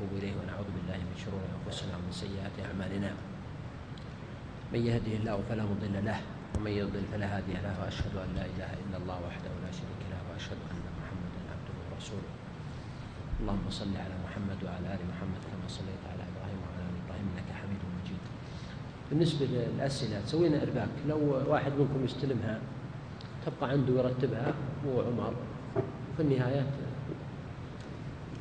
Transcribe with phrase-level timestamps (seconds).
[0.00, 3.12] ونتوب إليه ونعوذ بالله من شرور أنفسنا ومن سيئات أعمالنا.
[4.72, 6.18] من يهده الله فلا مضل له
[6.56, 10.20] ومن يضلل فلا هادي له وأشهد أن لا إله إلا الله وحده لا شريك له
[10.32, 12.32] وأشهد أن محمدا عبده ورسوله.
[13.44, 17.48] اللهم صل على محمد وعلى آل محمد كما صليت على إبراهيم وعلى آل إبراهيم إنك
[17.60, 18.22] حميد مجيد.
[19.10, 20.92] بالنسبة للأسئلة سوينا إرباك.
[21.08, 22.60] لو واحد منكم يستلمها
[23.44, 24.48] تبقى عنده يرتبها
[24.88, 25.34] عمر.
[26.16, 26.64] في النهاية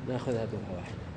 [0.07, 1.08] ناخذها دفعة واحدة.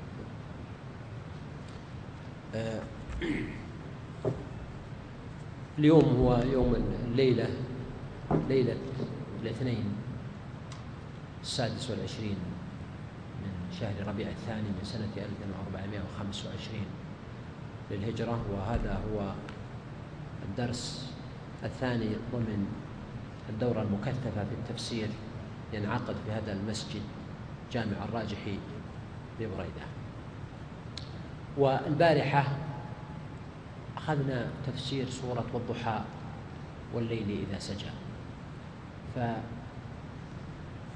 [5.79, 7.49] اليوم هو يوم الليلة
[8.49, 8.77] ليلة
[9.41, 9.83] الاثنين
[11.41, 12.37] السادس والعشرين
[13.43, 16.85] من شهر ربيع الثاني من سنة 1425
[17.91, 19.31] للهجرة وهذا هو
[20.49, 21.11] الدرس
[21.63, 22.67] الثاني ضمن
[23.49, 25.07] الدورة المكثفة في التفسير
[25.73, 27.01] ينعقد في هذا المسجد
[27.71, 28.59] جامع الراجحي
[29.39, 29.92] ببريدة.
[31.57, 32.43] والبارحة
[33.97, 35.99] أخذنا تفسير سورة والضحى
[36.93, 37.89] والليل إذا سجى.
[39.15, 39.19] ف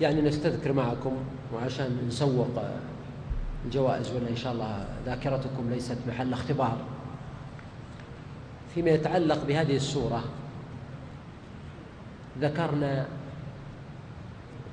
[0.01, 1.17] يعني نستذكر معكم
[1.53, 2.63] وعشان نسوق
[3.65, 6.77] الجوائز ولا إن شاء الله ذاكرتكم ليست محل اختبار.
[8.75, 10.23] فيما يتعلق بهذه السورة
[12.41, 13.05] ذكرنا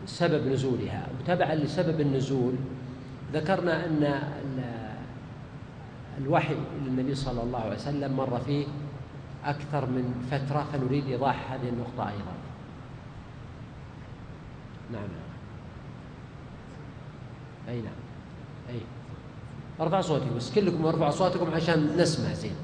[0.07, 1.07] سبب نزولها.
[1.21, 2.55] وتبعا لسبب النزول
[3.33, 4.05] ذكرنا أن
[6.19, 8.67] الوحي للنبي صلى الله عليه وسلم مر فيه
[9.45, 12.35] أكثر من فترة فنريد إيضاح هذه النقطة أيضا.
[14.93, 15.09] نعم.
[17.69, 17.93] أي نعم.
[18.69, 18.81] أي.
[19.81, 22.57] أرفع صوتك بس كلكم أرفعوا صوتكم عشان نسمع زين.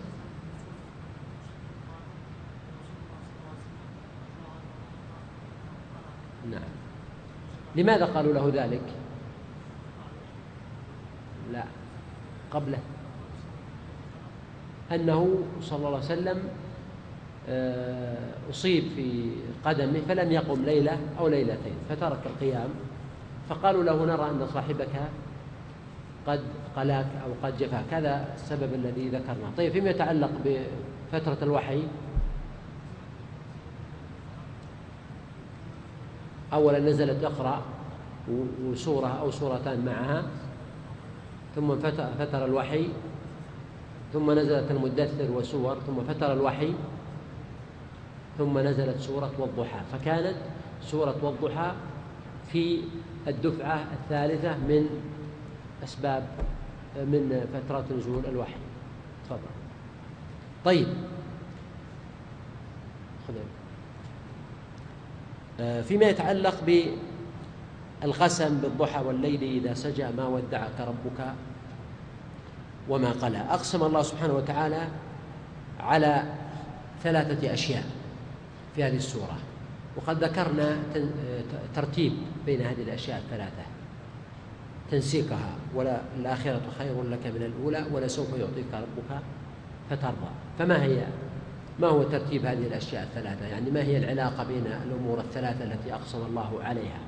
[6.51, 6.71] نعم.
[7.77, 8.83] لماذا قالوا له ذلك؟
[11.53, 11.65] لا.
[12.51, 12.79] قبله.
[14.93, 16.39] أنه صلى الله عليه وسلم
[17.49, 19.31] آه، أصيب في
[19.65, 22.69] قدمه فلم يقم ليلة أو ليلتين فترك القيام.
[23.49, 24.95] فقالوا له نرى أن صاحبك
[26.27, 26.41] قد
[26.77, 27.85] قلاك أو قد جفاك.
[27.91, 29.51] هذا السبب الذي ذكرناه.
[29.57, 31.83] طيب فيما يتعلق بفترة الوحي
[36.53, 37.63] أولا نزلت اقرأ
[38.65, 40.23] وسورة أو سورتان معها
[41.55, 41.77] ثم
[42.19, 42.89] فتر الوحي.
[44.13, 46.73] ثم نزلت المدثر وسور ثم فتر الوحي
[48.39, 49.81] ثم نزلت سورة والضحى.
[49.93, 50.37] فكانت
[50.83, 51.73] سورة والضحى
[52.53, 52.81] في
[53.29, 54.87] الدفعة الثالثة من
[55.85, 56.29] أسباب
[56.97, 58.61] من فترات نزول الوحي.
[59.25, 59.39] تفضل.
[60.65, 60.87] طيب.
[65.61, 66.55] آه، فيما يتعلق
[68.03, 71.35] بالقسم بالضحى والليل إذا سجى ما ودعك ربك
[72.91, 74.89] وما قلى أقسم الله سبحانه وتعالى
[75.81, 76.23] على
[77.03, 77.85] ثلاثة أشياء
[78.75, 79.39] في هذه السورة.
[79.97, 80.77] وقد ذكرنا
[81.75, 82.13] ترتيب
[82.47, 83.63] بين هذه الأشياء الثلاثة.
[84.91, 89.21] تنسيقها ولا الآخرة خير لك من الأولى ولسوف يعطيك ربك
[89.91, 90.31] فترضى.
[90.59, 91.07] فما هي
[91.79, 96.19] ما هو ترتيب هذه الأشياء الثلاثة؟ يعني ما هي العلاقة بين الأمور الثلاثة التي أقسم
[96.27, 96.99] الله عليها؟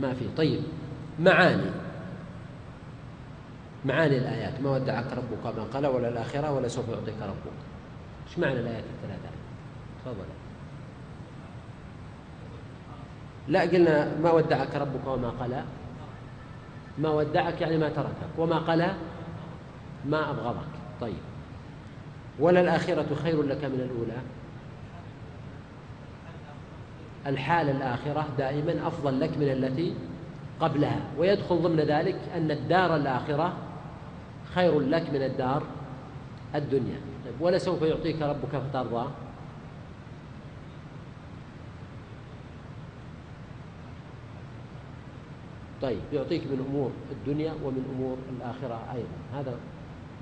[0.00, 0.24] ما في.
[0.36, 0.62] طيب
[1.20, 1.70] معاني.
[3.84, 7.56] معاني الآيات ما ودعك ربك ما قال ولا الآخرة ولا سوف يعطيك ربك.
[8.28, 9.28] إيش معنى الآيات الثلاثة؟
[10.04, 10.24] تفضل.
[13.48, 15.64] لا قلنا ما ودعك ربك وما قلى
[16.98, 18.94] ما ودعك يعني ما تركك وما قلى
[20.06, 20.68] ما أبغضك.
[21.00, 21.22] طيب.
[22.38, 24.22] ولا الآخرة خير لك من الأولى؟
[27.26, 29.94] الحالة الآخرة دائما أفضل لك من التي
[30.60, 31.00] قبلها.
[31.18, 33.67] ويدخل ضمن ذلك أن الدار الآخرة
[34.58, 35.62] خير لك من الدار
[36.54, 36.98] الدنيا.
[37.24, 39.06] طيب ولا سوف يعطيك ربك فترضى.
[45.82, 49.40] طيب يعطيك من أمور الدنيا ومن أمور الآخرة أيضا.
[49.40, 49.54] هذا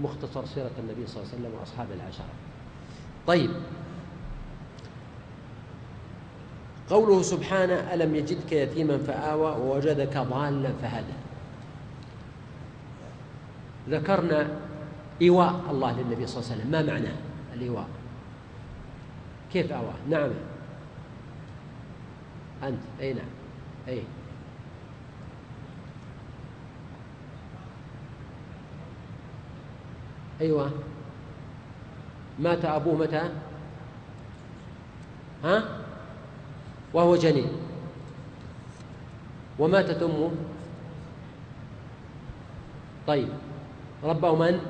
[0.01, 2.35] مختصر سيرة النبي صلى الله عليه وسلم وأصحابه العشرة.
[3.27, 3.51] طيب
[6.91, 11.26] قوله سبحانه ألم يجدك يتيما فآوى ووجدك ضالا فهدى.
[13.89, 14.49] ذكرنا
[15.23, 16.71] إيواء الله للنبي صلى الله عليه وسلم.
[16.71, 17.17] ما معناه
[17.55, 17.89] الإيواء؟
[19.53, 20.31] كيف أوى؟ نعم.
[22.63, 22.81] أنت.
[23.01, 23.25] أي نعم.
[23.89, 24.03] أي.
[30.41, 30.71] أيوة.
[32.39, 33.31] مات أبوه متى؟
[35.45, 35.63] ها؟
[36.95, 37.49] وهو جنين.
[39.59, 40.31] وماتت أمه؟
[43.07, 43.29] طيب.
[44.05, 44.61] ربه من؟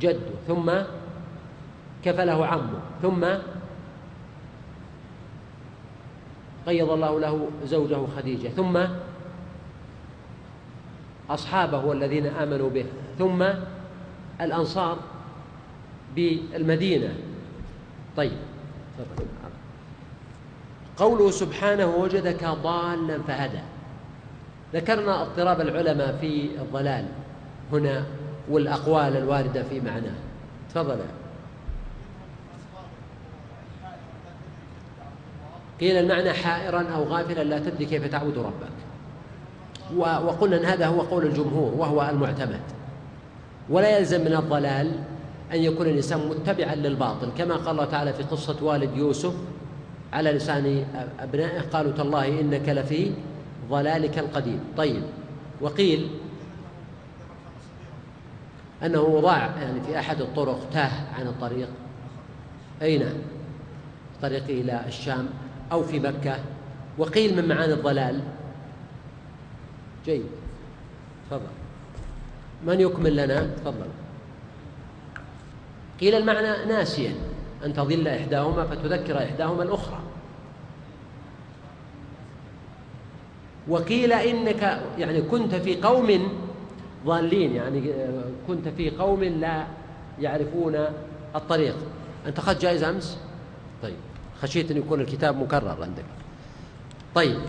[0.00, 0.18] جده.
[0.46, 0.72] ثم
[2.04, 2.80] كفله عمه.
[3.02, 3.24] ثم
[6.66, 8.48] قيض الله له زوجه خديجة.
[8.48, 8.84] ثم
[11.30, 12.86] أصحابه الذين آمنوا به.
[13.18, 13.44] ثم
[14.40, 14.98] الأنصار
[16.16, 17.14] بالمدينة.
[18.16, 18.38] طيب.
[20.96, 23.60] قوله سبحانه وجدك ضالا فهدى.
[24.74, 27.04] ذكرنا اضطراب العلماء في الضلال.
[27.72, 28.04] هنا
[28.50, 30.14] والأقوال الواردة في معناه.
[30.70, 30.98] تفضل.
[35.80, 38.80] قيل المعنى حائرا أو غافلا لا تدري كيف تعبد ربك.
[39.96, 42.60] وقلنا أن هذا هو قول الجمهور وهو المعتمد.
[43.70, 44.92] ولا يلزم من الضلال
[45.52, 49.34] أن يكون الإنسان متبعا للباطل كما قال الله تعالى في قصة والد يوسف
[50.12, 50.84] على لسان
[51.20, 53.12] أبنائه قالوا تالله إنك لفي
[53.70, 54.60] ضلالك القديم.
[54.76, 55.02] طيب
[55.60, 56.08] وقيل
[58.84, 61.68] أنه ضاع يعني في أحد الطرق تاه عن الطريق.
[62.82, 63.04] أين؟
[64.22, 65.28] طريقه إلى الشام
[65.72, 66.38] أو في مكة.
[66.98, 68.20] وقيل من معاني الضلال.
[70.06, 70.26] جيد.
[71.30, 71.42] تفضل.
[72.66, 73.86] من يكمل لنا؟ تفضل.
[76.00, 77.14] قيل المعنى ناسيا.
[77.64, 80.00] أن تضل إحداهما فتذكر إحداهما الأخرى.
[83.68, 86.32] وقيل إنك يعني كنت في قوم
[87.06, 87.92] ضالين يعني
[88.48, 89.66] كنت في قوم لا
[90.20, 90.86] يعرفون
[91.34, 91.76] الطريق.
[92.26, 93.18] أنت أخذت جائزة أمس؟
[93.82, 93.96] طيب
[94.42, 96.04] خشيت أن يكون الكتاب مكرر عندك.
[97.14, 97.40] طيب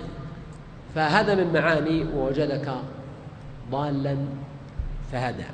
[0.95, 2.73] فهذا من معاني ووجدك
[3.71, 4.17] ضالا
[5.11, 5.45] فهدى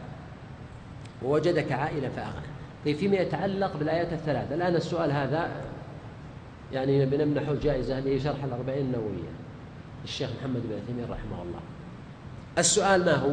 [1.24, 2.48] ووجدك عائلا فأغنى
[2.86, 5.50] طيب فيما يتعلق بالآيات الثلاث الآن السؤال هذا
[6.74, 9.30] يعني بنمنحه جائزة لشرح الأربعين النووية
[10.04, 11.60] الشيخ محمد بن عثيمين رحمه الله.
[12.58, 13.32] السؤال ما هو؟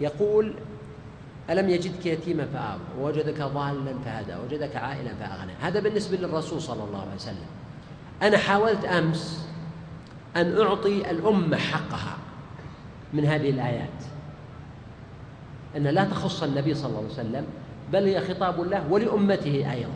[0.00, 0.54] يقول
[1.50, 5.52] ألم يجدك يتيما فآوى ووجدك ضالا فهدى وجدك عائلا فأغنى.
[5.60, 7.46] هذا بالنسبة للرسول صلى الله عليه وسلم.
[8.22, 9.48] أنا حاولت أمس
[10.36, 12.16] أن أعطي الأمة حقها
[13.12, 13.88] من هذه الآيات.
[15.76, 17.44] أن لا تخص النبي صلى الله عليه وسلم
[17.92, 19.92] بل هي خطاب الله ولأمته أيضا.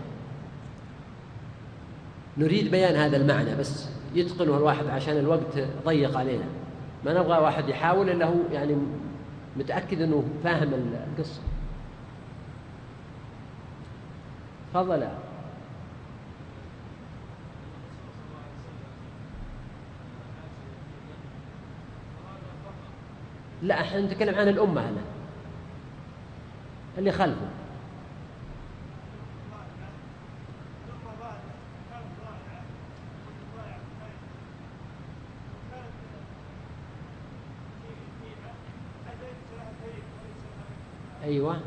[2.39, 6.45] نريد بيان هذا المعنى بس يتقنه الواحد عشان الوقت ضيق علينا.
[7.05, 8.77] ما نبغى واحد يحاول إلا هو يعني
[9.57, 11.41] متأكد أنه فاهم القصة.
[14.75, 15.09] تفضل.
[23.63, 25.03] لا إحنا نتكلم عن الأمة هنا.
[26.99, 27.64] اللي خلفه.
[41.35, 41.61] أيوة.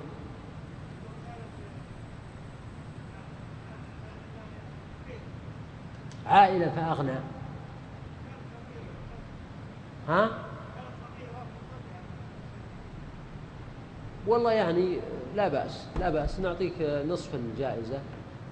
[6.26, 7.20] عائلة فأغنى.
[10.08, 10.30] ها؟
[14.28, 14.98] والله يعني
[15.36, 16.40] لا بأس لا بأس.
[16.40, 16.74] نعطيك
[17.08, 18.00] نصف الجائزة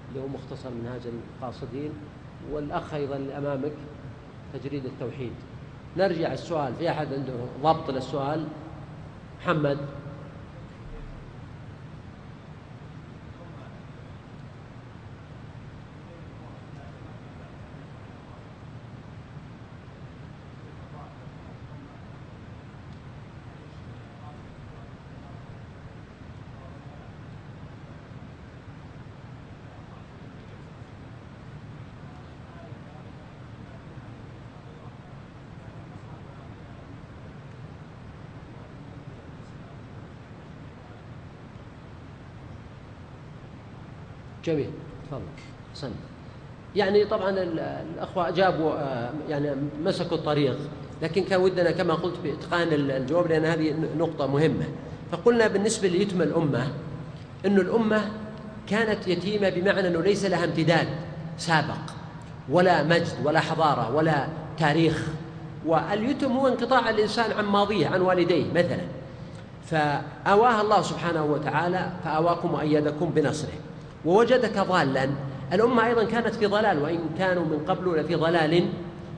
[0.08, 1.92] اللي هو مختصر منهاج القاصدين
[2.50, 3.72] والأخ أيضا أمامك
[4.54, 5.32] تجريد التوحيد.
[5.96, 8.46] نرجع السؤال في أحد عنده ضبط للسؤال؟
[9.40, 9.78] محمد.
[44.46, 44.70] جميل.
[45.06, 45.22] تفضل.
[45.74, 45.90] حسن.
[46.76, 49.50] يعني طبعا الأخوة جابوا آه، يعني
[49.84, 50.58] مسكوا الطريق
[51.02, 54.64] لكن كان ودنا كما قلت بإتقان الجواب لأن هذه نقطة مهمة.
[55.12, 56.68] فقلنا بالنسبة ليتم الأمة
[57.46, 58.10] إنه الأمة
[58.68, 60.88] كانت يتيمة بمعنى إنه ليس لها امتداد
[61.38, 61.78] سابق
[62.50, 64.26] ولا مجد ولا حضارة ولا
[64.58, 65.06] تاريخ.
[65.66, 68.84] واليتم هو انقطاع الإنسان عن ماضيه عن والديه مثلا.
[69.66, 73.58] فأواها الله سبحانه وتعالى فأواكم وأيدكم بنصره.
[74.06, 75.08] ووجدك ضالا.
[75.52, 78.68] الأمة أيضا كانت في ضلال وإن كانوا من قبل لفي ضلال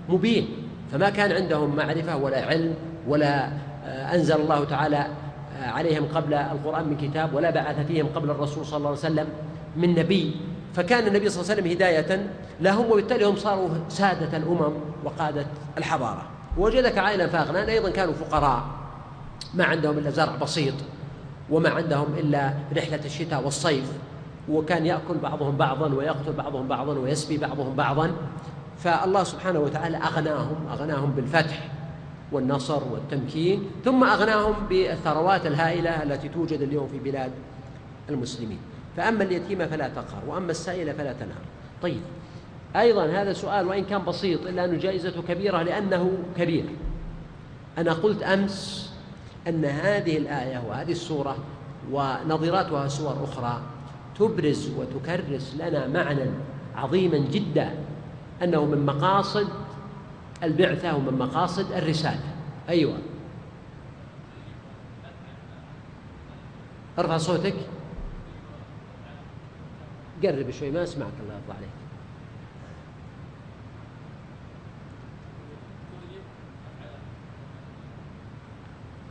[0.08, 0.48] مبين.
[0.92, 2.74] فما كان عندهم معرفة ولا علم
[3.08, 3.48] ولا
[3.84, 5.06] آه، أنزل الله تعالى
[5.60, 9.26] آه، عليهم قبل القرآن من كتاب ولا بعث فيهم قبل الرسول صلى الله عليه وسلم
[9.76, 10.36] من نبي.
[10.74, 12.26] فكان النبي صلى الله عليه وسلم هداية
[12.60, 14.72] لهم وبالتالي هم صاروا سادة الأمم
[15.04, 15.46] وقادة
[15.78, 16.22] الحضارة.
[16.58, 18.62] وجدك عائلا فاغنا أيضا كانوا فقراء.
[19.54, 20.74] ما عندهم إلا زرع بسيط
[21.50, 23.92] وما عندهم إلا رحلة الشتاء والصيف.
[24.50, 28.12] وكان يأكل بعضهم بعضا ويقتل بعضهم بعضا ويسبي بعضهم بعضا.
[28.78, 31.68] فالله سبحانه وتعالى أغناهم أغناهم بالفتح
[32.32, 37.30] والنصر والتمكين ثم أغناهم بالثروات الهائلة التي توجد اليوم في بلاد
[38.08, 38.58] المسلمين.
[38.96, 41.44] فأما اليتيم فلا تقهر وأما السائل فلا تنهر.
[41.82, 42.00] طيب
[42.76, 46.64] أيضا هذا سؤال وإن كان بسيط إلا أنه جائزته كبيرة لأنه كبير.
[47.78, 48.90] أنا قلت أمس
[49.48, 51.36] أن هذه الآية وهذه السورة
[51.92, 53.60] ونظيراتها سور أخرى
[54.18, 56.30] تبرز وتكرس لنا معنى
[56.76, 57.74] عظيما جدا
[58.42, 59.48] أنه من مقاصد
[60.42, 62.34] البعثة ومن مقاصد الرسالة.
[62.68, 62.98] أيوة.
[66.98, 67.54] ارفع صوتك.
[70.24, 71.68] قرب شوي ما أسمعك الله يرضى عليك.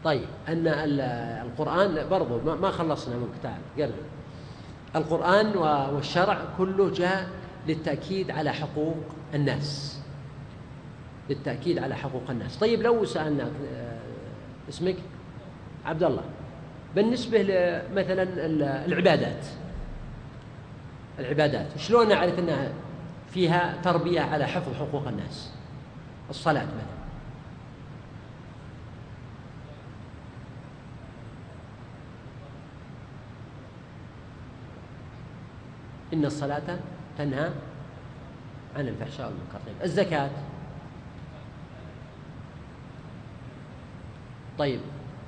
[0.04, 0.68] طيب أن
[1.48, 3.58] القرآن برضو ما خلصنا من كتاب.
[3.78, 4.17] قرب.
[4.96, 5.58] القرآن
[5.94, 7.28] والشرع كله جاء
[7.68, 8.98] للتأكيد على حقوق
[9.34, 10.00] الناس.
[11.30, 12.58] للتأكيد على حقوق الناس.
[12.58, 14.00] طيب لو سألناك آه،
[14.70, 14.96] اسمك؟
[15.86, 16.24] عبد الله
[16.96, 17.42] بالنسبة
[17.94, 18.24] مثلا
[18.86, 19.46] العبادات.
[21.20, 21.78] العبادات.
[21.78, 22.72] شلون نعرف أنها
[23.34, 25.52] فيها تربية على حفظ حقوق الناس؟
[26.30, 26.97] الصلاة مثلا.
[36.14, 36.80] إن الصلاة
[37.18, 37.50] تنهى
[38.76, 39.60] عن الفحشاء والمنكر.
[39.66, 40.30] طيب الزكاة.
[44.58, 44.80] طيب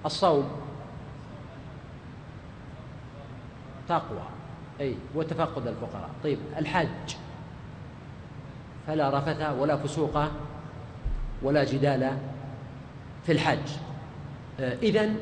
[0.05, 0.49] الصوم.
[3.89, 4.23] تقوى.
[4.79, 6.09] أي وتفقد الفقراء.
[6.23, 7.15] طيب الحج.
[8.87, 10.23] فلا رفث ولا فسوق
[11.41, 12.17] ولا جدال
[13.25, 13.69] في الحج.
[14.59, 15.19] آه، إذن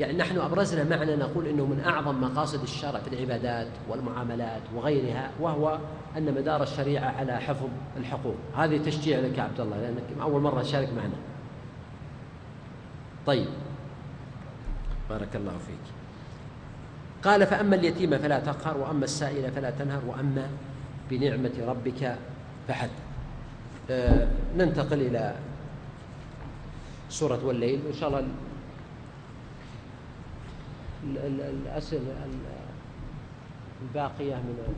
[0.00, 5.78] يعني نحن أبرزنا معنى نقول أنه من أعظم مقاصد الشرع في العبادات والمعاملات وغيرها وهو
[6.16, 8.34] أن مدار الشريعة على حفظ الحقوق.
[8.56, 11.16] هذه تشجيع لك يا عبد الله لأنك أول مرة تشارك معنا.
[13.26, 13.48] طيب.
[15.10, 15.94] بارك الله فيك.
[17.22, 20.48] قال فأما اليتيم فلا تقهر وأما السائل فلا تنهر وأما
[21.10, 22.16] بنعمة ربك
[22.68, 22.90] فحد.
[23.90, 25.34] آه ننتقل إلى
[27.08, 27.80] سورة والليل.
[27.86, 28.28] وإن شاء الله
[31.14, 32.26] الأسئلة
[33.82, 34.74] الباقية من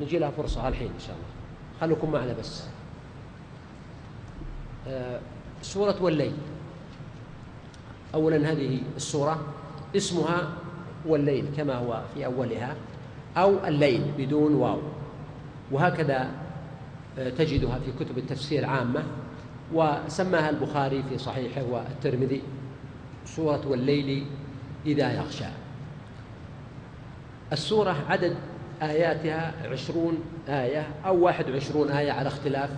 [0.00, 1.26] نجي لها فرصة الحين إن شاء الله.
[1.80, 2.64] خلوكم معنا بس.
[4.88, 5.20] آه،
[5.62, 6.32] سورة والليل.
[8.14, 9.40] أولا هذه السورة
[9.96, 10.52] اسمها
[11.06, 12.76] والليل كما هو في أولها
[13.36, 14.80] أو الليل بدون واو.
[15.70, 16.30] وهكذا
[17.18, 19.02] آه، تجدها في كتب التفسير عامة
[19.72, 22.42] وسماها البخاري في صحيحه والترمذي.
[23.26, 24.26] سورة والليل
[24.86, 25.44] إذا يغشى
[27.52, 28.36] السورة عدد
[28.82, 32.70] آياتها عشرون آية أو واحد وعشرون آية على اختلاف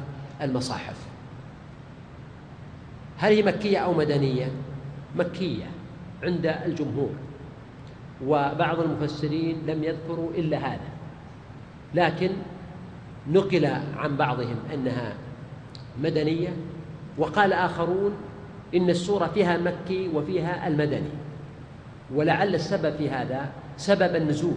[0.43, 0.97] المصاحف.
[3.19, 4.51] هل هي مكية أو مدنية؟
[5.17, 5.65] مكية
[6.23, 7.11] عند الجمهور
[8.27, 10.89] وبعض المفسرين لم يذكروا إلا هذا
[11.95, 12.31] لكن
[13.31, 15.13] نقل عن بعضهم أنها
[16.03, 16.57] مدنية
[17.19, 18.13] وقال آخرون
[18.75, 21.24] إن السورة فيها مكي وفيها المدني.
[22.15, 24.57] ولعل السبب في هذا سبب النزول.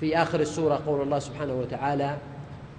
[0.00, 2.16] في آخر السورة قول الله سبحانه وتعالى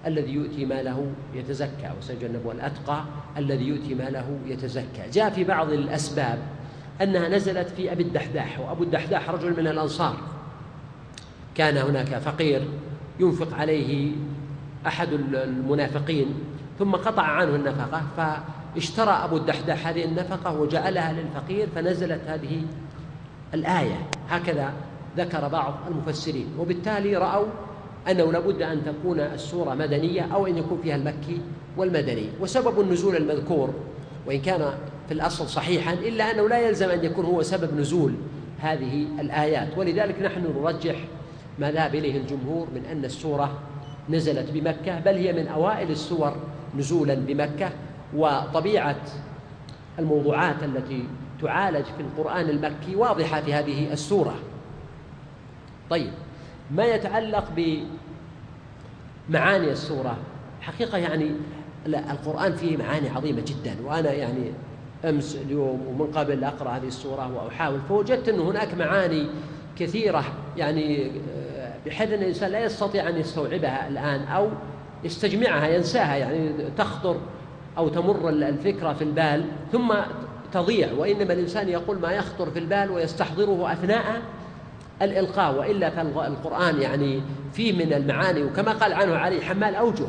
[0.05, 3.03] الذي يؤتي ماله يتزكى وسيجنبه الأتقى
[3.37, 5.09] الذي يؤتي ماله يتزكى.
[5.13, 6.39] جاء في بعض الأسباب
[7.01, 10.17] أنها نزلت في أبي الدحداح وأبو الدحداح رجل من الأنصار.
[11.55, 12.67] كان هناك فقير
[13.19, 14.11] ينفق عليه
[14.87, 16.33] أحد المنافقين
[16.79, 22.61] ثم قطع عنه النفقة فاشترى أبو الدحداح هذه النفقة وجعلها للفقير فنزلت هذه
[23.53, 23.95] الآية.
[24.29, 24.73] هكذا
[25.17, 27.45] ذكر بعض المفسرين وبالتالي رأوا
[28.11, 31.41] أنه لابد أن تكون السورة مدنية أو أن يكون فيها المكي
[31.77, 32.29] والمدني.
[32.41, 33.73] وسبب النزول المذكور
[34.27, 34.73] وإن كان
[35.07, 38.13] في الأصل صحيحا إلا أنه لا يلزم أن يكون هو سبب نزول
[38.59, 39.77] هذه الآيات.
[39.77, 40.95] ولذلك نحن نرجح
[41.59, 43.59] ما ذهب إليه الجمهور من أن السورة
[44.09, 46.35] نزلت بمكة بل هي من أوائل السور
[46.77, 47.69] نزولا بمكة.
[48.15, 49.01] وطبيعة
[49.99, 51.03] الموضوعات التي
[51.41, 54.35] تعالج في القرآن المكي واضحة في هذه السورة.
[55.89, 56.11] طيب
[56.71, 57.45] ما يتعلق
[59.29, 60.17] بمعاني السورة؟
[60.61, 61.31] حقيقة يعني
[61.85, 64.51] لا القرآن فيه معاني عظيمة جدا وأنا يعني
[65.05, 69.27] أمس اليوم ومن قبل أقرأ هذه السورة وأحاول فوجدت أن هناك معاني
[69.79, 70.23] كثيرة
[70.57, 74.49] يعني آه، بحيث أن الإنسان لا يستطيع أن يستوعبها الآن أو
[75.03, 77.17] يستجمعها ينساها يعني تخطر
[77.77, 79.93] أو تمر الفكرة في البال ثم
[80.53, 84.21] تضيع وإنما الإنسان يقول ما يخطر في البال ويستحضره أثناء
[85.01, 87.21] الإلقاء وإلا فالقرآن يعني
[87.53, 90.07] فيه من المعاني وكما قال عنه علي حمال أوجه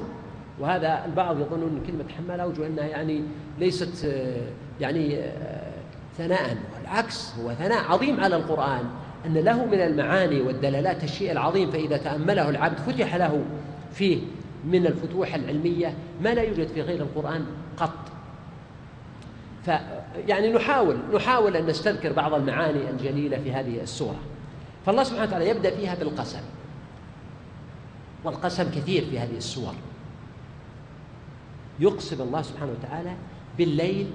[0.60, 3.22] وهذا البعض يظنون إن كلمة حمال أوجه إنها يعني
[3.58, 4.46] ليست آه،
[4.80, 5.72] يعني آه،
[6.18, 8.84] ثناء والعكس هو ثناء عظيم على القرآن
[9.26, 13.44] أن له من المعاني والدلالات الشيء العظيم فإذا تأمله العبد فتح له
[13.92, 14.18] فيه
[14.64, 17.44] من الفتوح العلمية ما لا يوجد في غير القرآن
[17.76, 18.17] قط.
[20.26, 24.18] يعني نحاول نحاول أن نستذكر بعض المعاني الجليلة في هذه السورة.
[24.86, 26.40] فالله سبحانه وتعالى يبدأ فيها بالقسم.
[28.24, 29.74] والقسم كثير في هذه السور.
[31.80, 33.12] يقسم الله سبحانه وتعالى
[33.58, 34.10] بالليل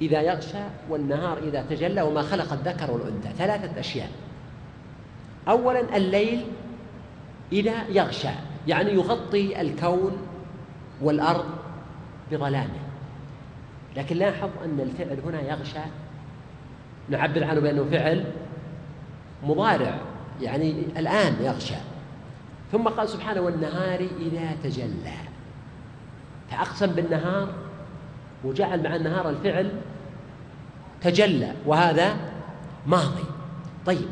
[0.00, 3.28] إذا يغشى والنهار إذا تجلى وما خلق الذكر والأنثى.
[3.38, 4.10] ثلاثة أشياء.
[5.48, 6.46] أولا الليل
[7.52, 8.28] إذا يغشى
[8.66, 10.16] يعني يغطي الكون
[11.02, 11.44] والأرض
[12.32, 12.79] بظلامه.
[13.96, 15.78] لكن لاحظ أن الفعل هنا يغشى.
[17.08, 18.24] نعبر عنه بأنه فعل
[19.44, 19.98] مضارع
[20.40, 21.74] يعني الآن يغشى.
[22.72, 25.12] ثم قال سبحانه والنهار إذا تجلى.
[26.50, 27.54] فأقسم بالنهار
[28.44, 29.70] وجعل مع النهار الفعل
[31.02, 32.16] تجلى وهذا
[32.86, 33.24] ماضي.
[33.86, 34.08] طيب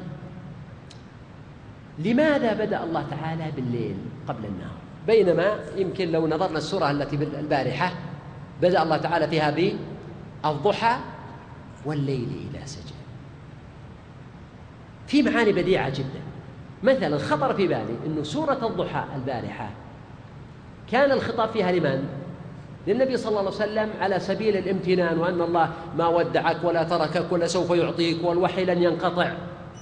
[1.99, 3.97] لماذا بدأ الله تعالى بالليل
[4.29, 7.93] قبل النهار؟ بينما يمكن لو نظرنا السورة التي البارحة
[8.63, 9.51] بدأ الله تعالى فيها
[10.45, 10.97] بالضحى
[11.87, 12.95] والليل إذا سجى
[15.07, 16.21] في معاني بديعة جدا
[16.83, 19.71] مثلا خطر في بالي أنه سورة الضحى البارحة
[20.91, 22.09] كان الخطاب فيها لمن؟
[22.87, 27.47] للنبي صلى الله عليه وسلم على سبيل الامتنان وأن الله ما ودعك ولا تركك ولا
[27.47, 29.33] سوف يعطيك والوحي لن ينقطع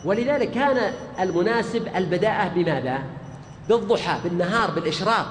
[0.05, 2.99] ولذلك كان المناسب البداءة بماذا؟
[3.69, 5.27] بالضحى بالنهار بالإشراق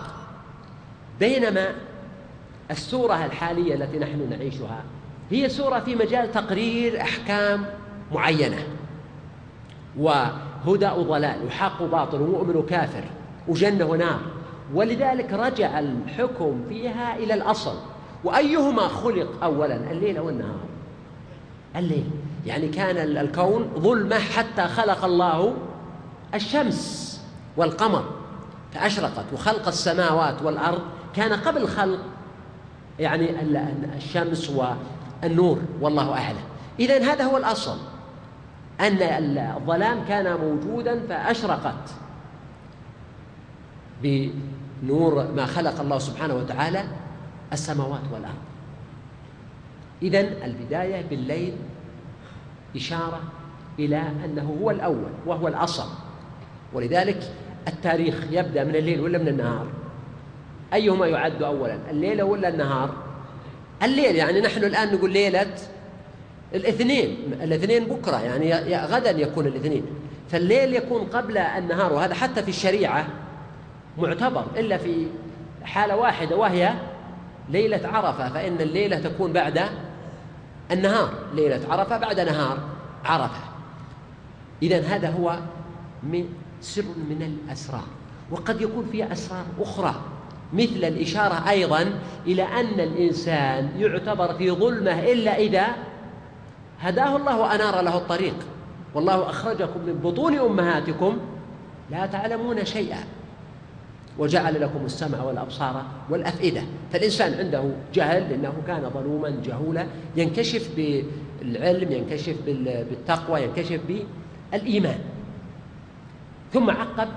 [1.19, 1.67] بينما
[2.71, 4.83] السورة الحالية التي نحن نعيشها
[5.31, 7.65] هي سورة في مجال تقرير أحكام
[8.11, 8.67] معينة.
[9.97, 13.03] وهدى وضلال وحق وباطل ومؤمن وكافر
[13.47, 14.19] وجنة ونار.
[14.73, 17.75] ولذلك رجع الحكم فيها إلى الأصل.
[18.23, 20.59] وأيهما خلق أولا؟ الليل أو النهار
[21.75, 22.09] الليل.
[22.45, 25.53] يعني كان الكون ظلمة حتى خلق الله
[26.33, 27.21] الشمس
[27.57, 28.03] والقمر
[28.73, 30.81] فأشرقت وخلق السماوات والأرض.
[31.15, 31.99] كان قبل خلق
[32.99, 33.29] يعني
[33.95, 35.61] الشمس والنور.
[35.81, 36.37] والله أعلم.
[36.79, 37.77] إذا هذا هو الأصل.
[38.79, 41.89] أن الظلام كان موجودا فأشرقت
[44.03, 46.83] بنور ما خلق الله سبحانه وتعالى
[47.53, 48.35] السماوات والأرض.
[50.01, 51.53] إذا البداية بالليل
[52.75, 53.21] إشارة
[53.79, 55.89] إلى أنه هو الأول وهو الأصل.
[56.73, 57.31] ولذلك
[57.67, 59.67] التاريخ يبدأ من الليل ولا من النهار؟
[60.73, 62.89] أيهما يعد أولا الليل ولا النهار؟
[63.83, 65.55] الليل يعني نحن الآن نقول ليلة
[66.53, 69.85] الاثنين الاثنين بكرة يعني غدا يكون الاثنين.
[70.29, 73.07] فالليل يكون قبل النهار وهذا حتى في الشريعة
[73.97, 75.07] معتبر إلا في
[75.63, 76.73] حالة واحدة وهي
[77.49, 78.29] ليلة عرفة.
[78.29, 79.61] فإن الليلة تكون بعد
[80.71, 82.59] النهار ليلة عرفة بعد نهار
[83.05, 83.41] عرفة.
[84.61, 85.39] إذا هذا هو
[86.03, 86.25] من
[86.61, 87.83] سر من الأسرار
[88.31, 89.95] وقد يكون فيها أسرار أخرى.
[90.55, 95.65] مثل الإشارة أيضا إلى أن الإنسان يعتبر في ظلمة إلا إذا
[96.79, 98.35] هداه الله وأنار له الطريق.
[98.93, 101.17] والله أخرجكم من بطون أمهاتكم
[101.91, 103.03] لا تعلمون شيئا
[104.17, 106.61] وجعل لكم السمع والأبصار والأفئدة.
[106.93, 107.63] فالإنسان عنده
[107.93, 113.79] جهل لأنه كان ظلوما جهولا ينكشف بالعلم ينكشف بالتقوى ينكشف
[114.51, 114.99] بالإيمان.
[116.53, 117.07] ثم عقب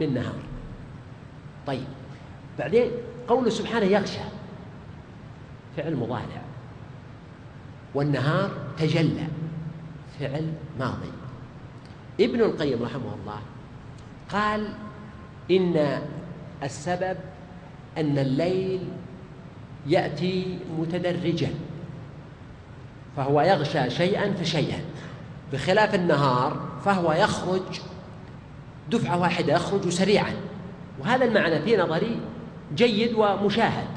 [0.00, 0.34] بالنهار.
[1.66, 1.84] طيب
[2.58, 2.90] بعدين
[3.28, 4.20] قوله سبحانه يغشى.
[5.76, 6.42] فعل مضارع.
[7.94, 9.26] والنهار تجلى.
[10.20, 11.12] فعل ماضي.
[12.20, 13.38] ابن القيم رحمه الله
[14.30, 14.68] قال
[15.50, 16.02] إن
[16.62, 17.16] السبب
[17.98, 18.80] أن الليل
[19.86, 21.50] يأتي متدرجا.
[23.16, 24.80] فهو يغشى شيئا فشيئا.
[25.52, 27.80] بخلاف النهار فهو يخرج
[28.90, 30.32] دفعة واحدة يخرج سريعا.
[31.00, 32.20] وهذا المعنى في نظري
[32.74, 33.88] جيد ومشاهد.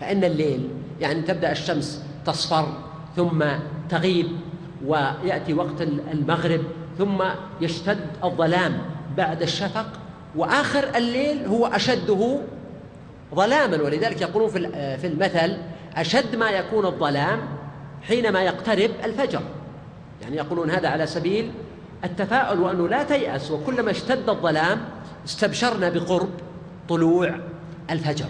[0.00, 0.68] فإن الليل
[1.00, 2.68] يعني تبدأ الشمس تصفر
[3.16, 3.44] ثم
[3.88, 4.26] تغيب
[4.86, 6.60] ويأتي وقت المغرب
[6.98, 7.22] ثم
[7.60, 8.78] يشتد الظلام
[9.16, 9.86] بعد الشفق.
[10.36, 12.38] وآخر الليل هو أشده
[13.34, 13.82] ظلاما.
[13.82, 14.50] ولذلك يقولون
[14.96, 15.56] في المثل
[15.96, 17.40] أشد ما يكون الظلام
[18.02, 19.42] حينما يقترب الفجر.
[20.22, 21.50] يعني يقولون هذا على سبيل
[22.04, 23.50] التفاؤل وأنه لا تيأس.
[23.50, 24.80] وكلما اشتد الظلام
[25.24, 26.30] استبشرنا بقرب
[26.88, 27.34] طلوع
[27.92, 28.28] الفجر.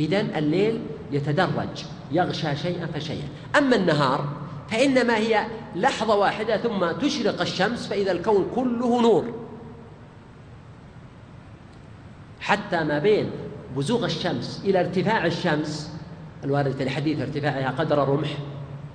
[0.00, 0.80] إذا الليل
[1.12, 3.28] يتدرج يغشى شيئا فشيئا.
[3.58, 4.28] أما النهار
[4.68, 9.34] فإنما هي لحظة واحدة ثم تشرق الشمس فإذا الكون كله نور.
[12.40, 13.30] حتى ما بين
[13.76, 15.90] بزوغ الشمس إلى ارتفاع الشمس
[16.44, 18.28] الوارد في الحديث ارتفاعها قدر رمح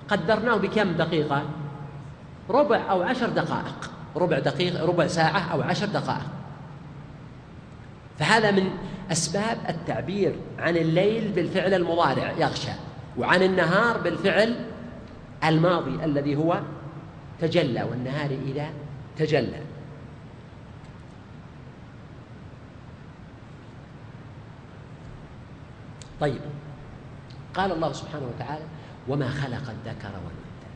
[0.07, 1.43] قدرناه بكم دقيقة؟
[2.49, 3.91] ربع أو عشر دقائق.
[4.15, 6.38] ربع دقيقة ربع ساعة أو عشر دقائق.
[8.19, 8.69] فهذا من
[9.11, 12.71] أسباب التعبير عن الليل بالفعل المضارع يغشى
[13.17, 14.65] وعن النهار بالفعل
[15.43, 16.61] الماضي الذي هو
[17.41, 18.69] تجلى والنهار إذا
[19.17, 19.61] تجلى.
[26.19, 26.41] طيب
[27.53, 28.65] قال الله سبحانه وتعالى
[29.07, 30.69] وما خلق الذكر والأنثى.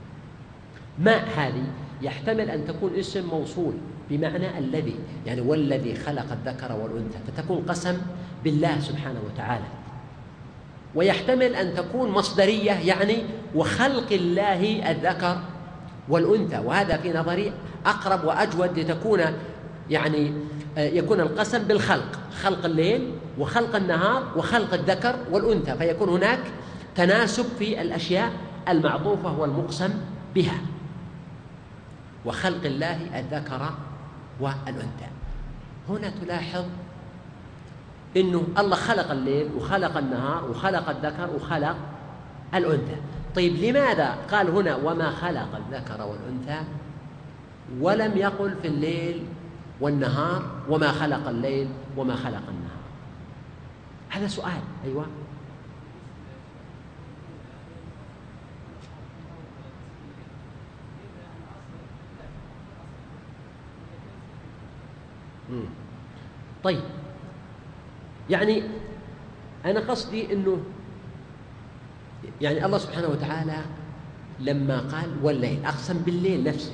[0.99, 1.63] ما هذه؟
[2.01, 3.73] يحتمل أن تكون اسم موصول.
[4.09, 7.97] بمعنى الذي يعني والذي خلق الذكر والأنثى فتكون قسم
[8.43, 9.65] بالله سبحانه وتعالى.
[10.95, 13.23] ويحتمل أن تكون مصدرية يعني
[13.55, 15.37] وخلق الله الذكر
[16.09, 17.53] والأنثى وهذا في نظري
[17.85, 19.21] أقرب وأجود لتكون
[19.89, 20.33] يعني
[20.77, 22.19] آه، يكون القسم بالخلق.
[22.41, 26.39] خلق الليل وخلق النهار وخلق الذكر والأنثى فيكون هناك
[26.95, 28.31] تناسب في الأشياء
[28.69, 29.89] المعطوفة والمقسم
[30.35, 30.57] بها.
[32.25, 33.69] وخلق الله الذكر
[34.39, 35.09] والأنثى.
[35.89, 36.65] هنا تلاحظ
[38.17, 41.75] إنه الله خلق الليل وخلق النهار وخلق الذكر وخلق
[42.55, 42.95] الأنثى.
[43.35, 46.65] طيب لماذا قال هنا وما خلق الذكر والأنثى؟
[47.79, 49.25] ولم يقل في الليل
[49.81, 51.67] والنهار وما خلق الليل
[51.97, 52.83] وما خلق النهار.
[54.09, 55.05] هذا سؤال أيوه.
[66.63, 66.81] طيب.
[68.29, 68.63] يعني
[69.65, 70.57] أنا قصدي أنه
[72.41, 73.57] يعني الله سبحانه وتعالى
[74.39, 76.71] لما قال والليل أقسم بالليل نفسه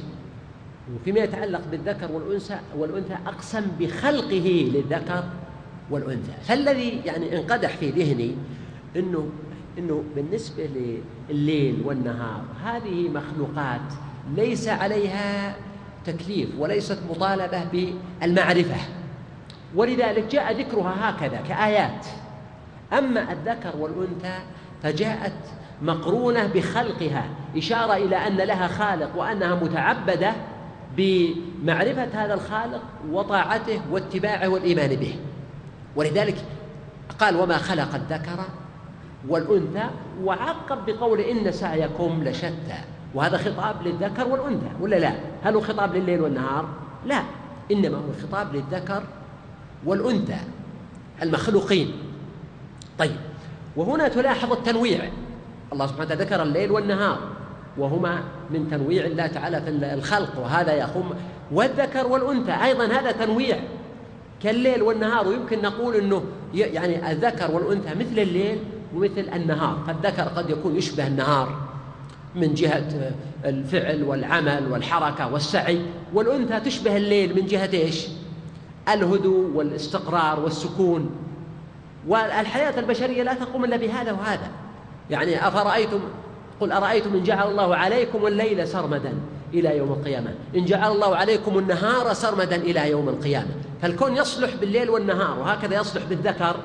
[0.95, 5.23] وفيما يتعلق بالذكر والأنثى والأنثى أقسم بخلقه للذكر
[5.89, 6.31] والأنثى.
[6.43, 8.35] فالذي يعني انقدح في ذهني
[8.95, 9.29] أنه
[9.77, 10.69] أنه بالنسبة
[11.29, 13.93] لليل والنهار هذه مخلوقات
[14.35, 15.55] ليس عليها
[16.05, 18.75] تكليف وليست مطالبة بالمعرفة.
[19.75, 22.05] ولذلك جاء ذكرها هكذا كآيات.
[22.97, 24.39] أما الذكر والأنثى
[24.83, 25.33] فجاءت
[25.81, 27.25] مقرونة بخلقها
[27.57, 30.33] إشارة إلى أن لها خالق وأنها متعبدة
[30.97, 32.81] بمعرفة هذا الخالق
[33.11, 35.15] وطاعته واتباعه والإيمان به.
[35.95, 36.35] ولذلك
[37.19, 38.39] قال وما خلق الذكر
[39.27, 39.89] والأنثى.
[40.23, 42.79] وعقب بقول إن سعيكم لشتى.
[43.13, 46.65] وهذا خطاب للذكر والأنثى ولا لا؟ هل هو خطاب لليل والنهار؟
[47.05, 47.23] لا
[47.71, 49.03] إنما هو خطاب للذكر
[49.85, 50.37] والأنثى
[51.21, 51.93] المخلوقين.
[52.99, 53.15] طيب
[53.75, 55.09] وهنا تلاحظ التنويع.
[55.73, 57.19] الله سبحانه وتعالى ذكر الليل والنهار
[57.77, 61.13] وهما من تنويع الله تعالى في الخلق وهذا يقوم
[61.51, 62.51] والذكر والأنثى.
[62.51, 63.59] أيضا هذا تنويع
[64.43, 68.59] كالليل والنهار ويمكن نقول أنه يعني الذكر والأنثى مثل الليل
[68.95, 69.77] ومثل النهار.
[69.87, 71.68] فالذكر قد يكون يشبه النهار.
[72.35, 73.11] من جهة
[73.45, 75.81] الفعل والعمل والحركة والسعي
[76.13, 78.07] والأنثى تشبه الليل من جهة إيش؟
[78.93, 81.09] الهدوء والاستقرار والسكون.
[82.07, 84.47] والحياة البشرية لا تقوم إلا بهذا وهذا.
[85.09, 85.99] يعني أفرأيتم
[86.59, 89.13] قل أرأيتم إن جعل الله عليكم الليل سرمدا
[89.53, 90.33] إلى يوم القيامة.
[90.55, 93.49] إن جعل الله عليكم النهار سرمدا إلى يوم القيامة.
[93.81, 96.55] فالكون يصلح بالليل والنهار وهكذا يصلح بالذكر.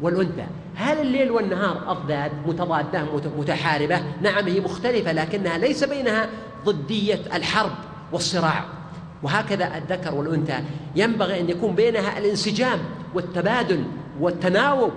[0.00, 0.46] والأنثى.
[0.76, 3.04] هل الليل والنهار أضداد متضادة
[3.38, 6.28] متحاربة؟ نعم هي مختلفة لكنها ليس بينها
[6.64, 7.72] ضدية الحرب
[8.12, 8.64] والصراع.
[9.22, 10.64] وهكذا الذكر والأنثى.
[10.96, 12.78] ينبغي أن يكون بينها الانسجام
[13.14, 13.84] والتبادل
[14.20, 14.92] والتناوب.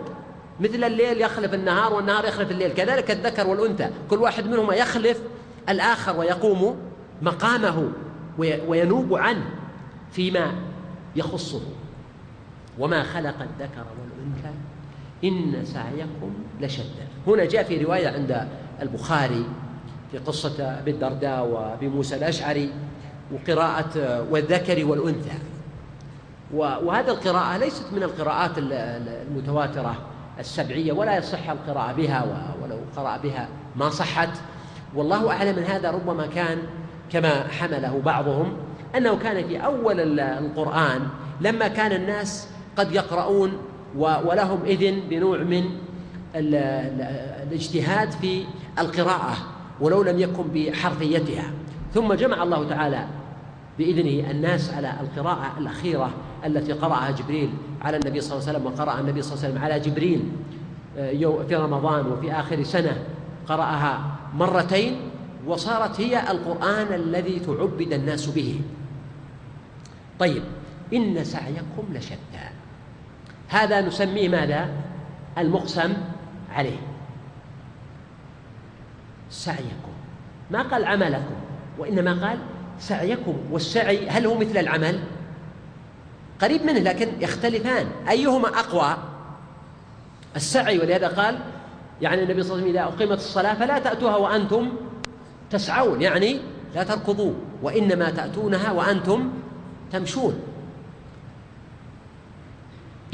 [0.59, 2.73] مثل الليل يخلف النهار والنهار يخلف الليل.
[2.73, 3.89] كذلك الذكر والأنثى.
[4.09, 5.19] كل واحد منهما يخلف
[5.69, 6.77] الآخر ويقوم
[7.21, 7.89] مقامه
[8.37, 9.45] وينوب عنه
[10.11, 10.51] فيما
[11.15, 11.61] يخصه.
[12.79, 14.57] وما خلق الذكر والأنثى
[15.25, 17.05] إن سعيكم لشتى.
[17.27, 18.47] هنا جاء في رواية عند
[18.81, 19.45] البخاري
[20.11, 22.69] في قصة أبي الدرداء وأبي موسى الأشعري
[23.31, 25.37] وقراءة والذكر والأنثى.
[26.53, 29.95] وهذه القراءة ليست من القراءات المتواترة
[30.39, 32.25] السبعية ولا يصح القراءة بها
[32.63, 34.29] ولو قرأ بها ما صحت.
[34.95, 36.57] والله أعلم من هذا ربما كان
[37.11, 38.57] كما حمله بعضهم
[38.97, 41.07] أنه كان في أول القرآن
[41.41, 43.57] لما كان الناس قد يقرؤون
[43.97, 45.63] ولهم إذن بنوع من
[46.35, 48.43] الاجتهاد في
[48.79, 49.37] القراءة
[49.81, 51.51] ولو لم يكن بحرفيتها.
[51.93, 53.07] ثم جمع الله تعالى
[53.77, 56.09] بإذنه الناس على القراءة الأخيرة
[56.45, 57.49] التي قرأها جبريل
[57.81, 60.23] على النبي صلى الله عليه وسلم وقرأ النبي صلى الله عليه وسلم على جبريل
[60.97, 63.03] آه، في رمضان وفي آخر سنة
[63.47, 64.97] قرأها مرتين
[65.47, 68.61] وصارت هي القرآن الذي تعبد الناس به.
[70.19, 70.43] طيب
[70.93, 72.54] إن سعيكم لشتى.
[73.47, 74.69] هذا نسميه ماذا؟
[75.37, 75.93] المقسم
[76.51, 76.77] عليه.
[79.29, 79.93] سعيكم.
[80.51, 81.35] ما قال عملكم
[81.77, 82.37] وإنما قال
[82.79, 84.99] سعيكم والسعي هل هو مثل العمل؟
[86.41, 87.87] قريب منه لكن يختلفان.
[88.09, 88.97] أيهما أقوى؟
[90.35, 91.39] السعي ولهذا قال
[92.01, 94.73] يعني النبي صلى الله عليه وسلم إذا أقيمت الصلاة فلا تأتوها وأنتم
[95.49, 96.39] تسعون يعني
[96.75, 99.31] لا تركضوا وإنما تأتونها وأنتم
[99.91, 100.39] تمشون.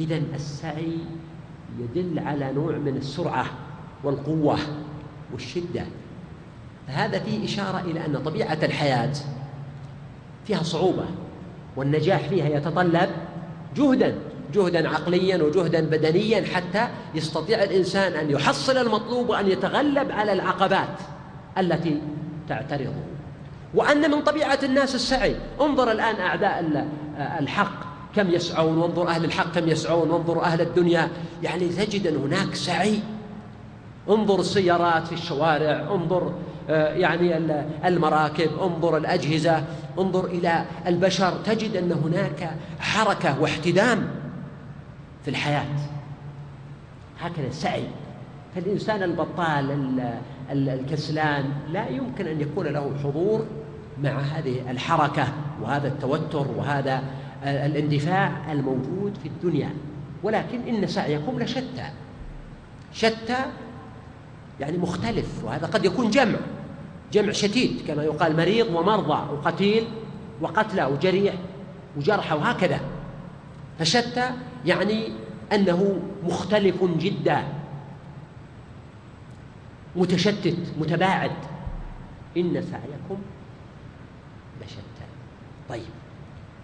[0.02, 0.98] إذا السعي
[1.80, 3.46] يدل على نوع من السرعة
[4.04, 4.58] والقوة
[5.34, 5.86] والشدة.
[6.88, 9.14] فهذا فيه إشارة إلى أن طبيعة الحياة
[10.48, 11.06] فيها صعوبة
[11.76, 13.10] والنجاح فيها يتطلب
[13.76, 14.16] جهدا
[14.54, 21.00] جهدا عقليا وجهدا بدنيا حتى يستطيع الإنسان أن يحصل المطلوب وأن يتغلب على العقبات
[21.58, 22.02] التي
[22.50, 23.04] تعترضه.
[23.74, 25.36] وأن من طبيعة الناس السعي.
[25.62, 26.88] انظر الآن أعداء
[27.40, 27.90] الحق.
[28.15, 31.10] كم يسعون وانظر أهل الحق كم يسعون وانظر أهل الدنيا.
[31.43, 33.00] يعني تجد أن هناك سعي.
[34.10, 36.34] انظر السيارات في الشوارع انظر
[36.69, 37.38] آه، يعني
[37.86, 39.63] المراكب انظر الأجهزة
[40.00, 41.34] انظر إلى البشر.
[41.45, 44.08] تجد أن هناك حركة واحتدام
[45.24, 45.65] في الحياة.
[47.19, 47.88] هكذا سعي.
[48.56, 49.71] فالإنسان البطال
[50.52, 53.45] الكسلان لا يمكن أن يكون له حضور
[54.04, 55.28] مع هذه الحركة
[55.62, 57.04] وهذا التوتر وهذا
[57.43, 59.69] الاندفاع الموجود في الدنيا.
[60.23, 61.89] ولكن إن سعيكم لشتى.
[62.93, 63.38] شتى
[64.60, 66.39] يعني مختلف وهذا قد يكون جمع
[67.12, 69.88] جمع شتيت كما يقال مريض ومرضى وقتيل
[70.41, 71.34] وقتلى وجريح
[71.97, 72.80] وجرحى وهكذا.
[73.80, 74.30] فشتى
[74.65, 75.10] يعني
[75.54, 77.43] أنه مختلف جدا.
[79.95, 81.32] متشتت متباعد.
[82.38, 83.21] إن سعيكم
[84.62, 85.06] لشتى.
[85.69, 86.01] طيب.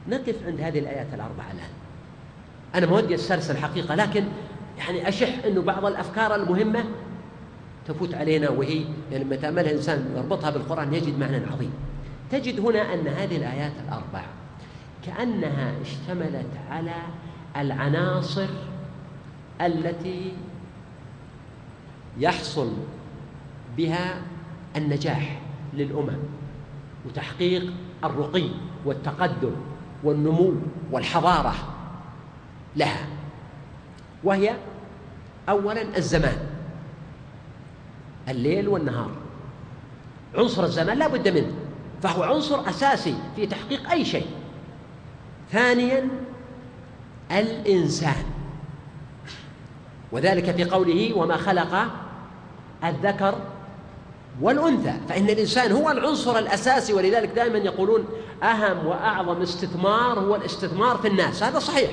[0.09, 1.69] نقف عند هذه الآيات الأربعة الآن.
[2.75, 4.23] أنا ما ودي أسترسل الحقيقة لكن
[4.77, 6.83] يعني أشح أنه بعض الأفكار المهمة
[7.87, 11.71] تفوت علينا وهي يعني لما تأملها الإنسان يربطها بالقرآن يجد معنى عظيم.
[12.31, 14.25] تجد هنا أن هذه الآيات الأربع
[15.05, 16.95] كأنها اشتملت على
[17.57, 18.47] العناصر
[19.61, 20.33] التي
[22.17, 22.73] يحصل
[23.77, 24.21] بها
[24.75, 25.41] النجاح
[25.73, 26.17] للأمم
[27.05, 28.49] وتحقيق الرقي
[28.85, 29.55] والتقدم.
[30.03, 30.53] والنمو
[30.91, 31.55] والحضارة
[32.75, 33.05] لها
[34.23, 34.55] وهي
[35.49, 36.37] أولا الزمان
[38.29, 39.11] الليل والنهار.
[40.35, 41.51] عنصر الزمان لا بد منه
[42.03, 44.27] فهو عنصر أساسي في تحقيق أي شيء.
[45.51, 46.07] ثانيا
[47.31, 48.23] الإنسان
[50.11, 51.87] وذلك في قوله وما خلق
[52.83, 53.35] الذكر
[54.41, 54.93] والأنثى.
[55.09, 58.05] فإن الإنسان هو العنصر الأساسي ولذلك دائما يقولون
[58.43, 61.43] أهم وأعظم استثمار هو الاستثمار في الناس.
[61.43, 61.91] هذا صحيح.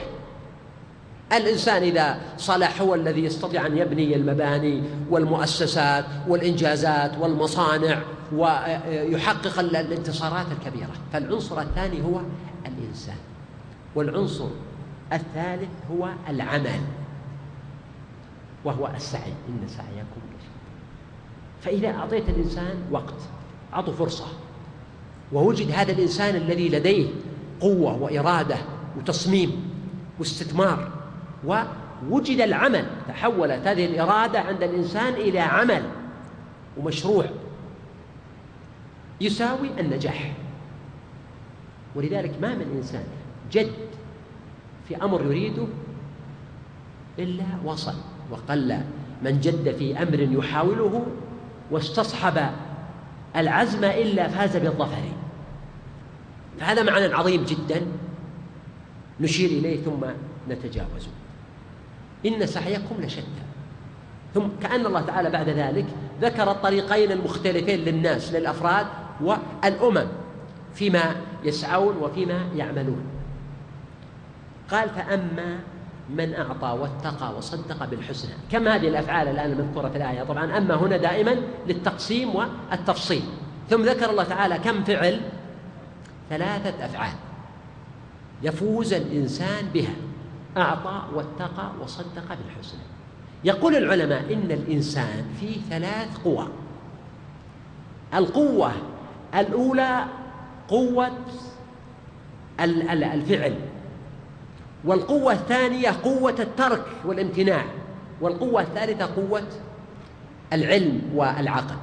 [1.33, 7.99] الإنسان إذا صلح هو الذي يستطيع أن يبني المباني والمؤسسات والإنجازات والمصانع
[8.33, 10.93] ويحقق الانتصارات الكبيرة.
[11.13, 12.21] فالعنصر الثاني هو
[12.67, 13.17] الإنسان.
[13.95, 14.49] والعنصر
[15.13, 16.81] الثالث هو العمل
[18.65, 19.33] وهو السعي.
[19.49, 20.21] إن سعيكم
[21.64, 23.14] فإذا أعطيت الإنسان وقت
[23.74, 24.27] أعطوا فرصة.
[25.33, 27.09] ووجد هذا الإنسان الذي لديه
[27.61, 28.57] قوة وإرادة
[28.98, 29.70] وتصميم
[30.18, 30.90] واستثمار
[31.44, 35.83] ووجد العمل تحولت هذه الإرادة عند الإنسان إلى عمل
[36.79, 37.24] ومشروع
[39.20, 40.33] يساوي النجاح.
[41.94, 43.05] ولذلك ما من إنسان
[43.53, 43.72] جد
[44.88, 45.66] في أمر يريده
[47.18, 47.94] إلا وصل
[48.31, 48.81] وقل
[49.22, 51.07] من جد في أمر يحاوله
[51.70, 52.50] واستصحب
[53.37, 55.03] العزم إلا فاز بالظفر.
[56.61, 57.87] فهذا معنى عظيم جدا
[59.20, 60.05] نشير إليه ثم
[60.48, 61.11] نتجاوزه.
[62.27, 63.44] إن سعيكم لشتى.
[64.35, 65.87] ثم كأن الله تعالى بعد ذلك
[66.20, 68.87] ذكر الطريقين المختلفين للناس للأفراد
[69.20, 70.07] والأمم
[70.74, 73.05] فيما يسعون وفيما يعملون.
[74.70, 75.59] قال فأما
[76.11, 78.33] من أعطى واتقى وصدق بالحسنى.
[78.53, 81.37] كم هذه الأفعال الآن المذكورة في الآية؟ طبعا أما هنا دائما
[81.67, 83.23] للتقسيم والتفصيل.
[83.71, 85.21] ثم ذكر الله تعالى كم فعل؟
[86.31, 87.14] ثلاثة أفعال
[88.43, 89.95] يفوز الإنسان بها.
[90.57, 92.81] أعطى واتقى وصدق بالحسنى.
[93.45, 96.49] يقول العلماء إن الإنسان فيه ثلاث قوى.
[98.14, 98.73] القوة
[99.35, 100.05] الأولى
[100.69, 101.11] قوة
[102.61, 103.55] الفعل.
[104.85, 107.64] والقوة الثانية قوة الترك والامتناع
[108.20, 109.42] والقوة الثالثة قوة
[110.53, 111.77] العلم والعقل.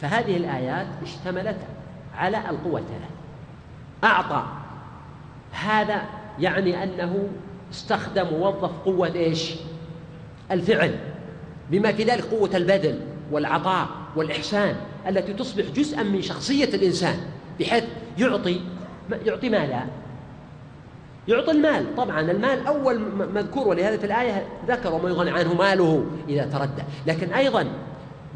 [0.00, 1.56] فهذه الآيات اشتملت
[2.14, 3.10] على القوة الثلاث
[4.04, 4.44] أعطى
[5.52, 6.02] هذا
[6.38, 7.28] يعني أنه
[7.72, 9.54] استخدم ووظف قوة إيش؟
[10.50, 10.98] الفعل
[11.70, 14.76] بما في ذلك قوة البذل والعطاء والإحسان
[15.08, 17.16] التي تصبح جزءا من شخصية الإنسان
[17.60, 17.84] بحيث
[18.18, 18.60] يعطي
[19.26, 19.86] يعطي ماذا؟
[21.28, 21.96] يعطي المال.
[21.96, 23.00] طبعا المال أول
[23.34, 26.82] مذكور ولهذا في الآية ذكر وما يغني عنه ماله إذا تردى.
[27.06, 27.66] لكن أيضا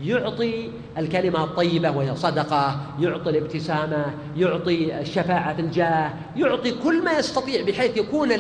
[0.03, 7.97] يعطي الكلمة الطيبة وهي صدقة يعطي الابتسامة يعطي شفاعة الجاه يعطي كل ما يستطيع بحيث
[7.97, 8.33] يكون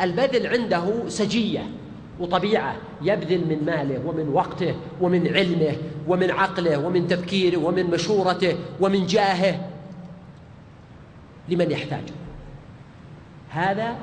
[0.00, 1.66] البذل عنده سجية
[2.20, 5.76] وطبيعة يبذل من ماله ومن وقته ومن علمه
[6.08, 9.68] ومن عقله ومن تفكيره ومن مشورته ومن جاهه
[11.48, 12.12] لمن يحتاجه.
[13.48, 13.96] هذا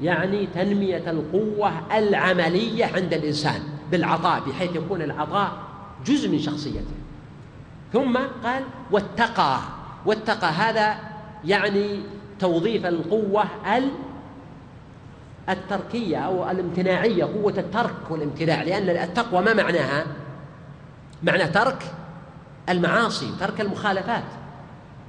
[0.00, 5.52] يعني تنمية القوة العملية عند الإنسان بالعطاء بحيث يكون العطاء
[6.06, 6.94] جزء من شخصيته.
[7.92, 9.58] ثم قال واتقى
[10.06, 10.96] واتقى هذا
[11.44, 12.00] يعني
[12.38, 13.44] توظيف القوة
[15.48, 20.06] التركية أو الامتناعية قوة الترك والامتناع لأن التقوى ما معناها؟
[21.22, 21.82] معنى ترك
[22.68, 24.24] المعاصي ترك المخالفات.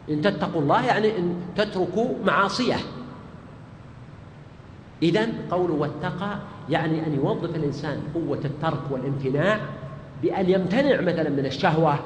[0.10, 2.76] إن تتقوا الله يعني إن تتركوا معاصيه.
[5.04, 6.38] إذا قوله واتقى
[6.70, 9.60] يعني أن يوظف الإنسان قوة الترك والامتناع
[10.22, 12.00] بأن يمتنع مثلا من الشهوة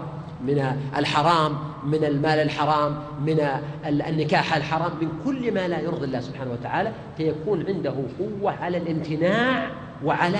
[0.45, 3.47] من الحرام من المال الحرام من
[3.85, 9.69] النكاح الحرام من كل ما لا يرضي الله سبحانه وتعالى فيكون عنده قوة على الامتناع
[10.03, 10.39] وعلى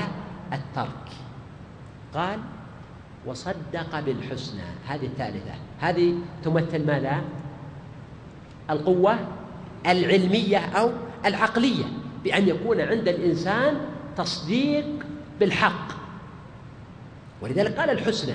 [0.53, 1.07] الترك.
[2.13, 2.39] قال
[3.25, 4.61] وصدق بالحسنى.
[4.87, 5.53] هذه الثالثة.
[5.79, 7.21] هذه تمثل ماذا؟
[8.69, 9.17] القوة
[9.87, 10.91] العلمية أو
[11.25, 11.85] العقلية.
[12.27, 13.77] بأن يكون عند الإنسان
[14.17, 14.85] تصديق
[15.39, 15.87] بالحق.
[17.41, 18.33] ولذلك قال الحسنى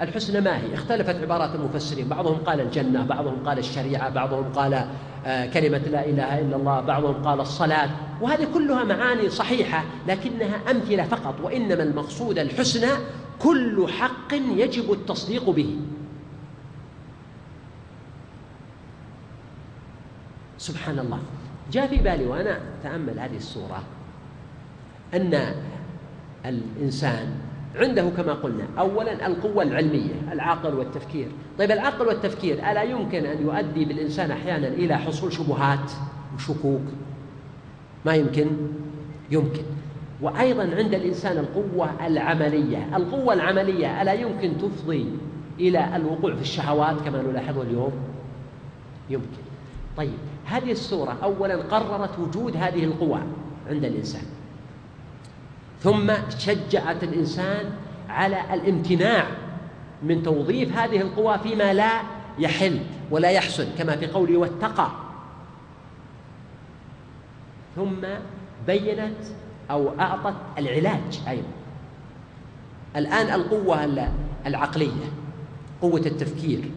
[0.00, 2.08] الحسنى ما هي؟ اختلفت عبارات المفسرين.
[2.08, 4.86] بعضهم قال الجنة بعضهم قال الشريعة بعضهم قال
[5.26, 7.90] آه، كلمة لا إله إلا الله بعضهم قال الصلاة.
[8.20, 11.34] وهذه كلها معاني صحيحة لكنها أمثلة فقط.
[11.42, 12.92] وإنما المقصود الحسنى
[13.38, 15.76] كل حق يجب التصديق به.
[20.58, 21.18] سبحان الله.
[21.72, 23.82] جاء في بالي وأنا أتأمل هذه الصورة
[25.14, 25.54] أن
[26.46, 27.26] الإنسان
[27.76, 31.28] عنده كما قلنا أولا القوة العلمية العقل والتفكير.
[31.58, 35.92] طيب العقل والتفكير ألا يمكن أن يؤدي بالإنسان أحيانا إلى حصول شبهات
[36.34, 36.82] وشكوك؟
[38.06, 38.46] ما يمكن؟
[39.30, 39.62] يمكن.
[40.22, 42.96] وأيضا عند الإنسان القوة العملية.
[42.96, 45.06] القوة العملية ألا يمكن تفضي
[45.60, 47.92] إلى الوقوع في الشهوات كما نلاحظه اليوم؟
[49.10, 49.42] يمكن.
[49.96, 53.20] طيب هذه السورة أولا قررت وجود هذه القوى
[53.68, 54.22] عند الإنسان.
[55.80, 57.72] ثم شجعت الإنسان
[58.08, 59.26] على الامتناع
[60.02, 62.02] من توظيف هذه القوى فيما لا
[62.38, 64.90] يحل ولا يحسن كما في قوله واتقى.
[67.76, 68.06] ثم
[68.66, 69.24] بينت
[69.70, 71.48] أو أعطت العلاج أيضا.
[72.96, 74.08] الآن القوة
[74.46, 75.04] العقلية
[75.82, 76.70] قوة التفكير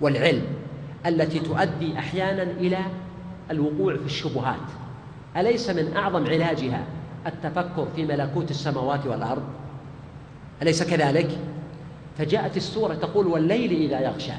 [0.00, 0.57] والعلم
[1.06, 2.78] التي تؤدي أحيانا إلى
[3.50, 4.56] الوقوع في الشبهات.
[5.36, 6.84] أليس من أعظم علاجها
[7.26, 9.42] التفكر في ملكوت السماوات والأرض؟
[10.62, 11.38] أليس كذلك؟
[12.18, 14.32] فجاءت السورة تقول والليل إذا يغشى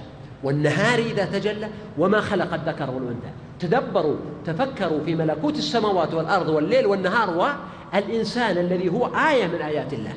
[0.43, 3.31] والنهار إذا تجلى وما خلق الذكر والأنثى.
[3.59, 7.57] تدبروا تفكروا في ملكوت السماوات والأرض والليل والنهار
[7.93, 10.13] والإنسان الذي هو آية من آيات الله.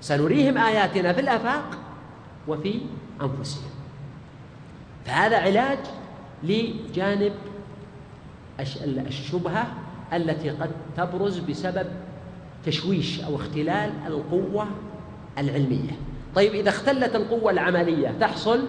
[0.00, 1.64] سنريهم آياتنا في الأفاق
[2.48, 2.80] وفي
[3.22, 3.73] انفسهم
[5.04, 5.78] فهذا علاج
[6.42, 7.32] لجانب
[8.80, 9.66] الشبهة
[10.12, 11.86] التي قد تبرز بسبب
[12.64, 14.66] تشويش أو اختلال القوة
[15.38, 15.92] العلمية.
[16.34, 18.66] طيب إذا اختلت القوة العملية تحصل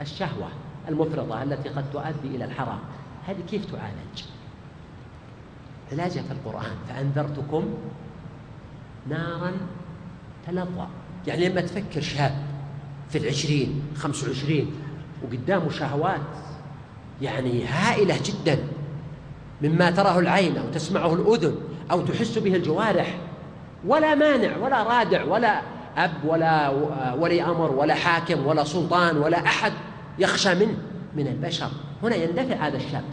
[0.00, 0.48] الشهوة
[0.88, 2.78] المفرطة التي قد تؤدي إلى الحرام.
[3.26, 4.24] هذه كيف تعالج؟
[5.92, 6.76] علاجها في القرآن.
[6.88, 7.74] فأنذرتكم
[9.08, 9.52] نارا
[10.46, 10.86] تلظى.
[11.26, 12.32] يعني لما تفكر شاب
[13.10, 14.72] في العشرين خمس وعشرين
[15.24, 16.20] وقدامه شهوات
[17.22, 18.58] يعني هائلة جدا
[19.62, 21.54] مما تراه العين أو تسمعه الأذن
[21.90, 23.18] أو تحس به الجوارح.
[23.86, 25.60] ولا مانع ولا رادع ولا
[25.96, 26.70] أب ولا
[27.18, 29.72] ولي أمر ولا حاكم ولا سلطان ولا أحد
[30.18, 30.76] يخشى منه
[31.16, 31.70] من البشر.
[32.02, 33.04] هنا يندفع هذا الشاب.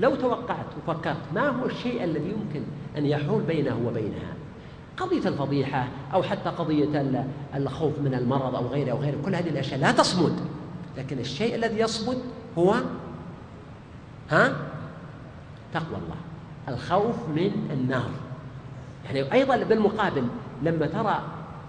[0.00, 2.62] لو توقعت وفكرت ما هو الشيء الذي يمكن
[2.98, 4.32] أن يحول بينه وبينها؟
[4.96, 7.24] قضية الفضيحة أو حتى قضية
[7.54, 10.36] الخوف من المرض أو غيره أو غيره كل هذه الأشياء لا تصمد.
[10.96, 12.18] لكن الشيء الذي يصمد
[12.58, 12.74] هو
[14.30, 14.56] ها؟
[15.74, 16.16] تقوى الله.
[16.68, 18.10] الخوف من النار.
[19.04, 20.26] يعني أيضا بالمقابل
[20.62, 21.22] لما ترى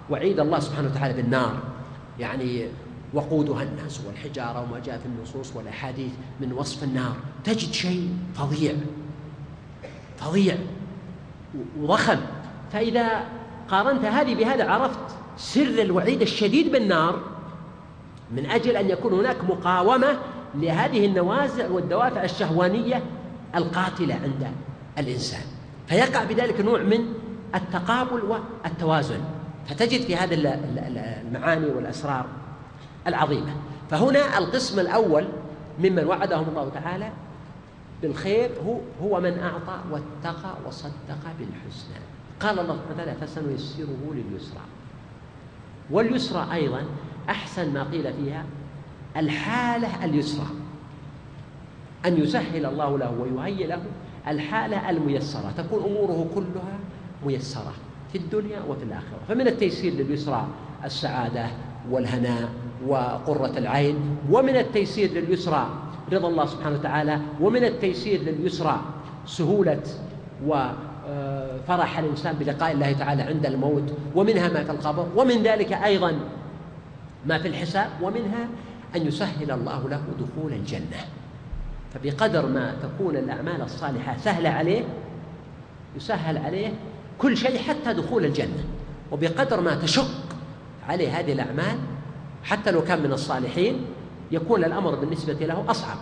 [0.10, 1.58] وعيد الله سبحانه وتعالى بالنار
[2.20, 2.68] يعني
[3.14, 6.12] وقودها الناس والحجارة وما جاء في النصوص والأحاديث
[6.42, 8.74] من وصف النار تجد شيء فظيع.
[10.18, 10.58] فظيع.
[11.80, 12.20] وضخم.
[12.74, 13.24] فإذا
[13.70, 15.00] قارنت هذه بهذا عرفت
[15.38, 17.37] سر الوعيد الشديد بالنار
[18.32, 20.20] من أجل أن يكون هناك مقاومة
[20.56, 23.04] لهذه النوازع والدوافع الشهوانية
[23.56, 24.52] القاتلة عند
[24.98, 25.42] الإنسان.
[25.88, 27.14] فيقع بذلك نوع من
[27.56, 29.22] التقابل والتوازن.
[29.68, 30.60] فتجد في هذه
[31.28, 32.26] المعاني والأسرار
[33.08, 33.56] العظيمة.
[33.90, 35.28] فهنا القسم الأول
[35.80, 37.12] ممن وعدهم الله تعالى
[38.02, 42.00] بالخير هو هو من أعطى واتقى وصدق بالحسنى.
[42.40, 44.62] قال الله سبحانه وتعالى فسنيسره لليسرى.
[45.92, 46.84] واليسرى أيضا
[47.30, 48.46] أحسن ما قيل فيها
[49.18, 50.48] الحالة اليسرى.
[52.06, 53.82] أن يسهل الله له ويهيئ له
[54.28, 55.54] الحالة الميسرة.
[55.58, 56.80] تكون أموره كلها
[57.26, 57.74] ميسرة
[58.12, 59.20] في الدنيا وفي الآخرة.
[59.28, 60.48] فمن التيسير لليسرى
[60.86, 61.46] السعادة
[61.92, 62.50] والهناء
[62.88, 63.96] وقرة العين
[64.32, 65.68] ومن التيسير لليسرى
[66.14, 68.82] رضا الله سبحانه وتعالى ومن التيسير لليسرى
[69.26, 69.84] سهولة
[70.46, 76.20] وفرح الإنسان بلقاء الله تعالى عند الموت ومنها ما في القبر ومن ذلك أيضا
[77.28, 78.48] ما في الحساب ومنها
[78.96, 81.06] أن يسهل الله له دخول الجنة.
[81.94, 84.84] فبقدر ما تكون الأعمال الصالحة سهلة عليه
[85.96, 86.74] يسهل عليه
[87.18, 88.64] كل شيء حتى دخول الجنة.
[89.12, 90.10] وبقدر ما تشق
[90.90, 91.78] عليه هذه الأعمال
[92.44, 93.86] حتى لو كان من الصالحين
[94.32, 95.98] يكون الأمر بالنسبة له أصعب.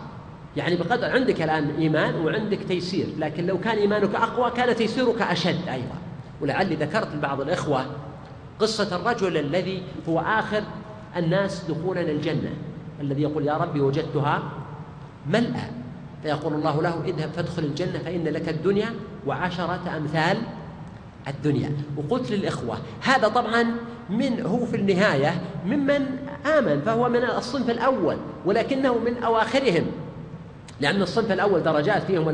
[0.58, 5.68] يعني بقدر عندك الآن إيمان وعندك تيسير لكن لو كان إيمانك أقوى كان تيسيرك أشد
[5.70, 5.96] أيضا.
[6.42, 7.86] ولعلي ذكرت لبعض الإخوة
[8.60, 10.64] قصة الرجل الذي هو آخر
[11.18, 12.54] الناس دخولا الجنة.
[13.02, 14.44] الذي يقول يا ربي وجدتها
[15.30, 15.70] ملأى
[16.24, 18.90] فيقول الله له اذهب فادخل الجنة فإن لك الدنيا
[19.28, 20.38] وعشرة أمثال
[21.28, 21.72] الدنيا.
[21.98, 23.66] وقلت للإخوة هذا طبعا
[24.10, 26.06] من هو في النهاية ممن
[26.58, 29.86] آمن فهو من الصنف الأول ولكنه من أواخرهم.
[30.82, 32.30] لأن الصنف الأول درجات فيهم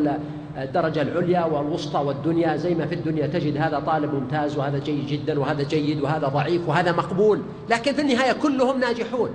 [0.58, 5.40] الدرجة العليا والوسطى والدنيا زي ما في الدنيا تجد هذا طالب ممتاز وهذا جيد جدا
[5.40, 9.30] وهذا جيد وهذا ضعيف وهذا مقبول لكن في النهاية كلهم ناجحون.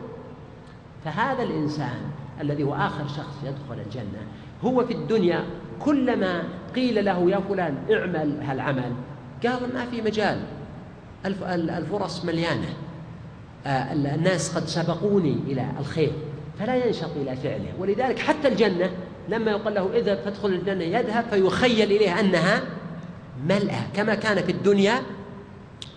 [1.04, 2.00] فهذا الإنسان
[2.40, 4.22] الذي هو آخر شخص يدخل الجنة
[4.64, 5.44] هو في الدنيا
[5.80, 6.42] كلما
[6.74, 8.92] قيل له يا فلان اعمل هالعمل
[9.46, 10.40] قال ما في مجال.
[11.50, 12.68] الفرص مليانة.
[13.66, 16.12] آه، الناس قد سبقوني إلى الخير
[16.58, 17.72] فلا ينشط إلى فعله.
[17.78, 18.90] ولذلك حتى الجنة
[19.28, 22.62] لما يقول له اذهب فادخل الجنة يذهب فيخيل إليه أنها
[23.48, 25.02] ملأة كما كان في الدنيا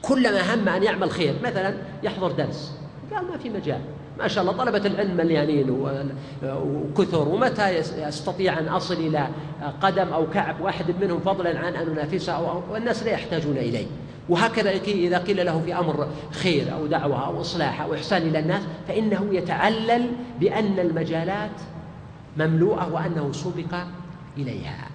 [0.01, 1.33] كلما هم أن يعمل خير.
[1.43, 1.73] مثلا
[2.03, 2.73] يحضر درس
[3.13, 3.81] قال ما في مجال.
[4.19, 5.69] ما شاء الله طلبة العلم مليانين
[6.43, 9.27] وكثر ومتى يستطيع أن أصل إلى
[9.81, 13.85] قدم أو كعب واحد منهم فضلا عن أن أنافسه والناس لا يحتاجون إليه.
[14.29, 18.61] وهكذا إذا قيل له في أمر خير أو دعوة أو إصلاح أو إحسان إلى الناس
[18.87, 21.51] فإنه يتعلل بأن المجالات
[22.39, 23.83] مملوءة وأنه سبق
[24.37, 24.87] إليها.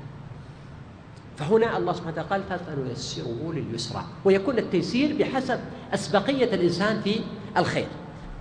[1.37, 4.05] فهنا الله سبحانه وتعالى قال فسنيسره لليسرى.
[4.25, 5.61] ويكون التيسير بحسب
[5.95, 7.21] أسبقية الإنسان في
[7.57, 7.87] الخير.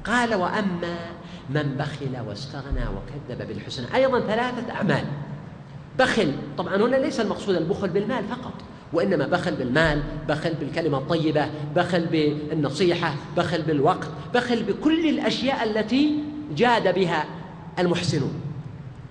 [0.05, 0.97] قال وأما
[1.49, 3.95] من بخل واستغنى وكذب بالحسنى.
[3.95, 5.05] أيضا ثلاثة أعمال.
[5.99, 8.53] بخل طبعا هنا ليس المقصود البخل بالمال فقط
[8.93, 16.19] وإنما بخل بالمال بخل بالكلمة الطيبة بخل بالنصيحة بخل بالوقت بخل بكل الأشياء التي
[16.55, 17.25] جاد بها
[17.79, 18.33] المحسنون.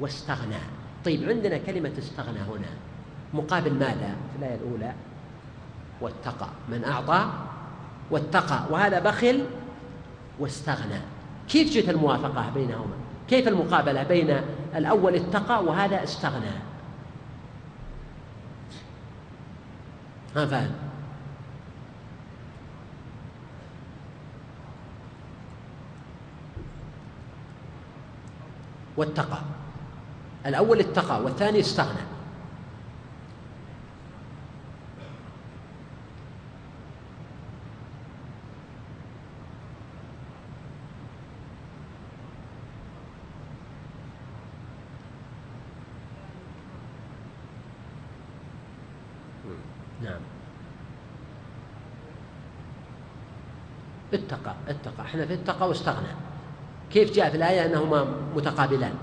[0.03, 0.59] واستغنى.
[1.05, 2.69] طيب عندنا كلمة استغنى هنا.
[3.35, 4.95] مقابل ماذا؟ في الآية الأولى
[6.01, 6.49] واتقى.
[6.69, 7.31] من أعطى؟
[8.11, 8.67] واتقى.
[8.71, 9.47] وهذا بخل
[10.39, 11.01] واستغنى.
[11.49, 12.95] كيف جت الموافقة بينهما؟
[13.29, 14.41] كيف المقابلة بين
[14.75, 16.51] الأول اتقى وهذا استغنى؟
[20.37, 20.73] ما فاهم
[28.97, 29.39] واتقى.
[30.47, 32.01] الأول اتقى والثاني استغنى.
[50.03, 50.21] نعم.
[54.15, 55.03] اتقى اتقى.
[55.03, 56.09] إحنا في اتقى واستغنى.
[56.93, 58.95] كيف جاء في الآية أنهما متقابلان؟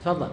[0.00, 0.28] تفضل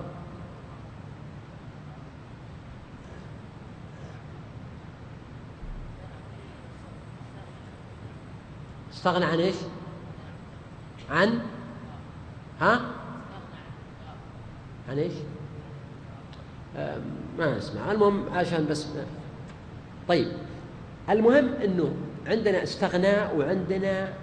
[8.93, 9.55] استغنى عن إيش؟
[11.11, 11.39] عن
[12.61, 12.81] ها؟
[14.89, 15.13] عن إيش؟
[17.37, 18.87] ما أسمع المهم عشان بس
[20.07, 20.31] طيب
[21.09, 21.95] المهم إنه
[22.27, 24.13] عندنا استغناء وعندنا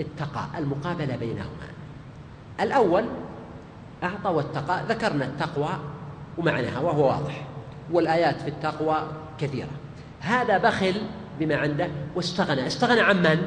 [0.00, 1.68] اتقى المقابلة بينهما
[2.60, 3.04] الأول
[4.04, 5.70] أعطى واتقى ذكرنا التقوى
[6.38, 7.46] ومعناها وهو واضح.
[7.92, 9.02] والآيات في التقوى
[9.40, 9.68] كثيرة.
[10.20, 10.94] هذا بخل
[11.40, 13.42] بما عنده واستغنى استغنى عن من؟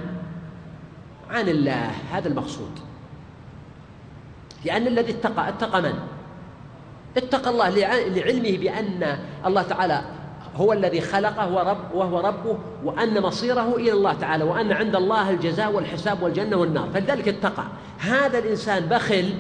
[1.30, 1.92] عن الله.
[2.12, 2.72] هذا المقصود.
[4.66, 5.94] لأن الذي اتقى اتقى من؟
[7.18, 7.70] اتقى الله
[8.10, 10.02] لعلمه بأن الله تعالى
[10.56, 15.72] هو الذي خلقه ورب وهو ربه وأن مصيره إلى الله تعالى وأن عند الله الجزاء
[15.72, 16.90] والحساب والجنة والنار.
[16.94, 17.64] فلذلك اتقى.
[18.00, 19.34] هذا الإنسان بخل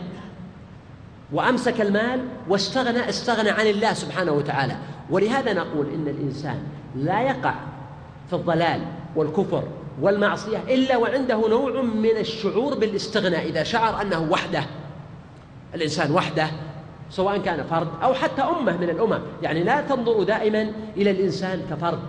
[1.33, 4.75] وأمسك المال واستغنى استغنى عن الله سبحانه وتعالى.
[5.09, 6.59] ولهذا نقول إن الإنسان
[6.95, 7.53] لا يقع
[8.29, 8.81] في الضلال
[9.15, 9.63] والكفر
[10.01, 14.63] والمعصية إلا وعنده نوع من الشعور بالاستغناء إذا شعر أنه وحده
[15.75, 16.47] الإنسان وحده
[17.09, 19.19] سواء كان فرد أو حتى أمة من الأمم.
[19.41, 21.99] يعني لا تنظروا دائما إلى الإنسان كفرد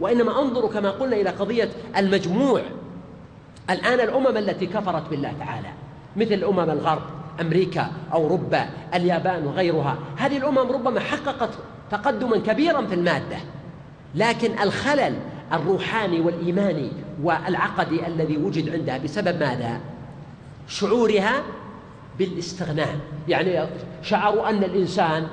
[0.00, 2.62] وإنما انظروا كما قلنا إلى قضية المجموع.
[3.70, 5.68] الآن الأمم التي كفرت بالله تعالى
[6.16, 7.02] مثل أمم الغرب
[7.40, 9.98] أمريكا أوروبا اليابان وغيرها.
[10.16, 11.50] هذه الأمم ربما حققت
[11.90, 13.36] تقدما كبيرا في المادة.
[14.14, 15.14] لكن الخلل
[15.52, 16.90] الروحاني والإيماني
[17.22, 19.80] والعقدي الذي وجد عندها بسبب ماذا؟
[20.68, 21.32] شعورها
[22.18, 22.96] بالاستغناء.
[23.28, 23.66] يعني
[24.02, 25.26] شعروا أن الإنسان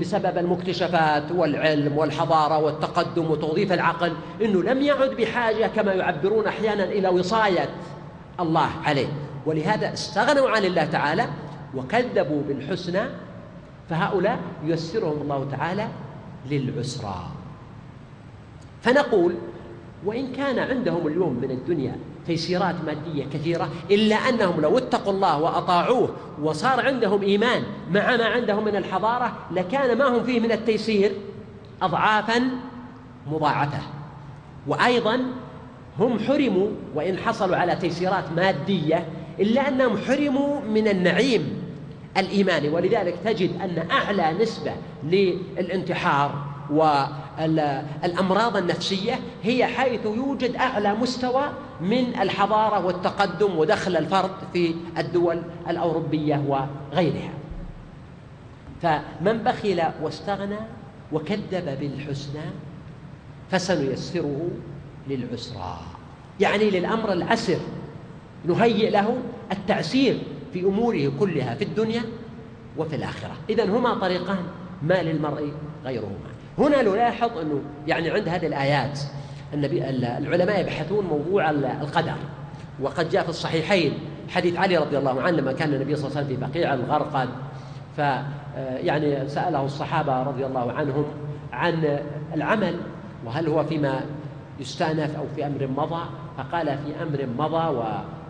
[0.00, 4.12] بسبب المكتشفات والعلم والحضارة والتقدم وتوظيف العقل
[4.42, 7.68] أنه لم يعد بحاجة كما يعبرون أحيانا إلى وصاية
[8.40, 9.08] الله عليه.
[9.46, 11.26] ولهذا استغنوا عن الله تعالى
[11.74, 13.02] وكذبوا بالحسنى
[13.90, 15.88] فهؤلاء ييسرهم الله تعالى
[16.50, 17.26] للعسرى.
[18.82, 19.34] فنقول
[20.04, 26.10] وإن كان عندهم اليوم من الدنيا تيسيرات مادية كثيرة إلا أنهم لو اتقوا الله وأطاعوه
[26.42, 31.12] وصار عندهم إيمان مع ما عندهم من الحضارة لكان ما هم فيه من التيسير
[31.82, 32.50] أضعافا
[33.26, 33.78] مضاعفة.
[34.66, 35.20] وأيضا
[35.98, 39.06] هم حرموا وإن حصلوا على تيسيرات مادية
[39.40, 41.62] إلا أنهم حرموا من النعيم
[42.16, 44.72] الإيماني ولذلك تجد أن أعلى نسبة
[45.04, 51.42] للانتحار والأمراض النفسية هي حيث يوجد أعلى مستوى
[51.80, 57.32] من الحضارة والتقدم ودخل الفرد في الدول الأوروبية وغيرها.
[58.82, 60.58] فمن بخل واستغنى
[61.12, 62.42] وكذب بالحسنى
[63.50, 64.48] فسنيسره
[65.08, 65.78] للعسرى.
[66.40, 67.58] يعني للأمر العسر
[68.44, 69.16] نهيئ له
[69.52, 70.18] التعسير
[70.52, 72.02] في أموره كلها في الدنيا
[72.78, 73.32] وفي الآخرة.
[73.50, 74.38] إذن هما طريقان
[74.82, 75.52] ما للمرء
[75.84, 76.30] غيرهما.
[76.58, 79.00] هنا نلاحظ أنه يعني عند هذه الآيات
[79.54, 82.16] النبي العلماء يبحثون موضوع القدر.
[82.80, 83.92] وقد جاء في الصحيحين
[84.28, 87.28] حديث علي رضي الله عنه لما كان النبي صلى الله عليه وسلم في بقيع الغرقد
[87.96, 87.98] ف
[88.58, 91.04] يعني سأله الصحابة رضي الله عنهم
[91.52, 91.98] عن
[92.34, 92.74] العمل
[93.24, 94.00] وهل هو فيما
[94.60, 96.02] يستأنف أو في أمر مضى؟
[96.38, 97.78] فقال في أمر مضى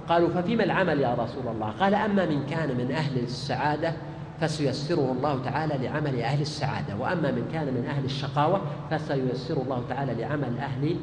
[0.04, 3.92] وقالوا ففيما العمل يا رسول الله؟ قال أما من كان من أهل السعادة
[4.40, 10.14] فسيسره الله تعالى لعمل أهل السعادة وأما من كان من أهل الشقاوة فسيسره الله تعالى
[10.14, 10.96] لعمل أهل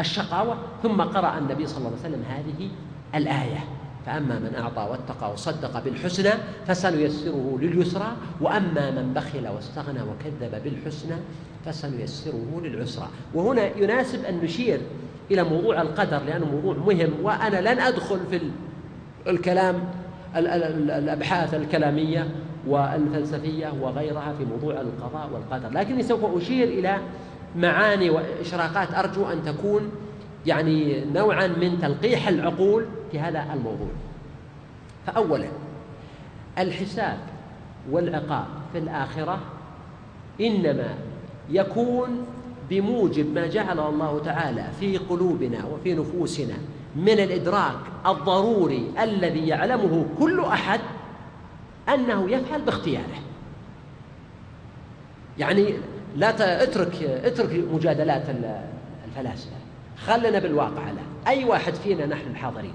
[0.00, 0.56] الشقاوة.
[0.82, 2.70] ثم قرأ النبي صلى الله عليه وسلم هذه
[3.14, 3.64] الآية
[4.06, 6.30] فأما من أعطى واتقى وصدق بالحسنى
[6.66, 11.14] فسنيسره لليسرى وأما من بخل واستغنى وكذب بالحسنى
[11.64, 13.08] فسنيسره للعسرى.
[13.34, 14.80] وهنا يناسب أن نشير
[15.32, 17.12] إلى موضوع القدر لأنه موضوع مهم.
[17.22, 18.40] وأنا لن أدخل في
[19.26, 19.84] الكلام
[20.36, 22.28] الأبحاث الكلامية
[22.66, 25.78] والفلسفية وغيرها في موضوع القضاء والقدر.
[25.78, 26.98] لكني سوف أشير إلى
[27.56, 29.90] معاني وإشراقات أرجو أن تكون
[30.46, 33.90] يعني نوعا من تلقيح العقول في هذا الموضوع.
[35.06, 35.48] فأولا
[36.58, 37.18] الحساب
[37.90, 39.38] والعقاب في الآخرة
[40.40, 40.94] إنما
[41.50, 42.26] يكون
[42.72, 46.54] بموجب ما جعله الله تعالى في قلوبنا وفي نفوسنا
[46.96, 50.80] من الإدراك الضروري الذي يعلمه كل أحد
[51.88, 53.18] أنه يفعل باختياره.
[55.38, 55.74] يعني
[56.16, 58.22] لا اترك اترك مجادلات
[59.08, 59.56] الفلاسفة.
[60.06, 61.06] خلنا بالواقع الآن.
[61.26, 62.74] أي واحد فينا نحن الحاضرين؟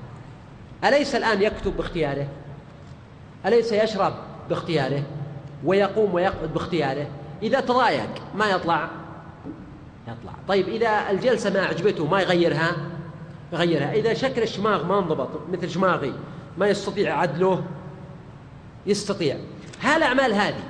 [0.83, 2.27] أليس الآن يكتب باختياره؟
[3.45, 4.13] أليس يشرب
[4.49, 5.03] باختياره؟
[5.65, 7.07] ويقوم ويقعد باختياره؟
[7.43, 8.89] إذا تضايق ما يطلع؟
[10.07, 10.33] يطلع.
[10.47, 12.75] طيب إذا الجلسة ما أعجبته ما يغيرها؟
[13.53, 13.93] يغيرها.
[13.93, 16.13] إذا شكل الشماغ ما انضبط مثل شماغي
[16.57, 17.63] ما يستطيع عدله؟
[18.85, 19.37] يستطيع.
[19.81, 20.63] هالأعمال هذه؟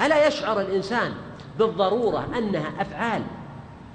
[0.00, 1.12] ألا يشعر الإنسان
[1.58, 3.22] بالضرورة أنها أفعال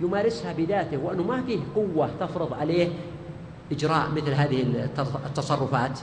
[0.01, 2.89] يمارسها بذاته وأنه ما فيه قوة تفرض عليه
[3.71, 4.89] إجراء مثل هذه
[5.25, 5.99] التصرفات؟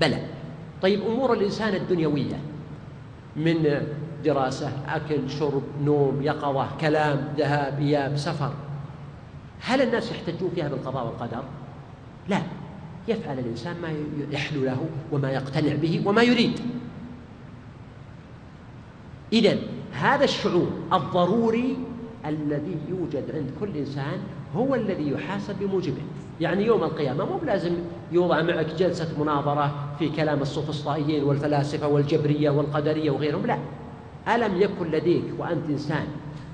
[0.00, 0.26] بلى.
[0.82, 2.40] طيب أمور الإنسان الدنيوية
[3.36, 3.86] من
[4.24, 8.52] دراسة أكل شرب نوم يقظة كلام ذهاب إياب سفر.
[9.60, 11.42] هل الناس يحتجون فيها بالقضاء والقدر؟
[12.28, 12.40] لا.
[13.08, 13.88] يفعل الإنسان ما
[14.30, 14.78] يحلو له
[15.12, 16.60] وما يقتنع به وما يريد.
[19.32, 19.56] إذا
[19.92, 21.76] هذا الشعور الضروري
[22.26, 24.18] الذي يوجد عند كل إنسان
[24.56, 26.02] هو الذي يحاسب بموجبه.
[26.40, 27.72] يعني يوم القيامة مو بلازم
[28.12, 33.58] يوضع معك جلسة مناظرة في كلام السوفسطائيين والفلاسفة والجبرية والقدرية وغيرهم لا.
[34.28, 36.06] ألم يكن لديك وأنت إنسان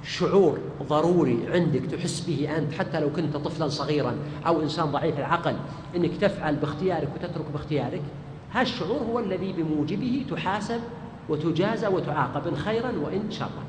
[0.04, 4.16] شعور ضروري عندك تحس به أنت حتى لو كنت طفلا صغيرا
[4.46, 5.56] أو إنسان ضعيف العقل
[5.96, 8.02] أنك تفعل باختيارك وتترك باختيارك
[8.50, 10.80] هذا الشعور هو الذي بموجبه تحاسب
[11.28, 13.64] وتجازى وتعاقب إن خيرا وإن شرا.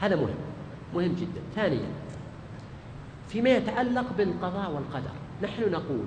[0.00, 0.34] هذا مهم
[0.94, 1.40] مهم جدا.
[1.54, 1.88] ثانيا
[3.28, 5.10] فيما يتعلق بالقضاء والقدر
[5.42, 6.06] نحن نقول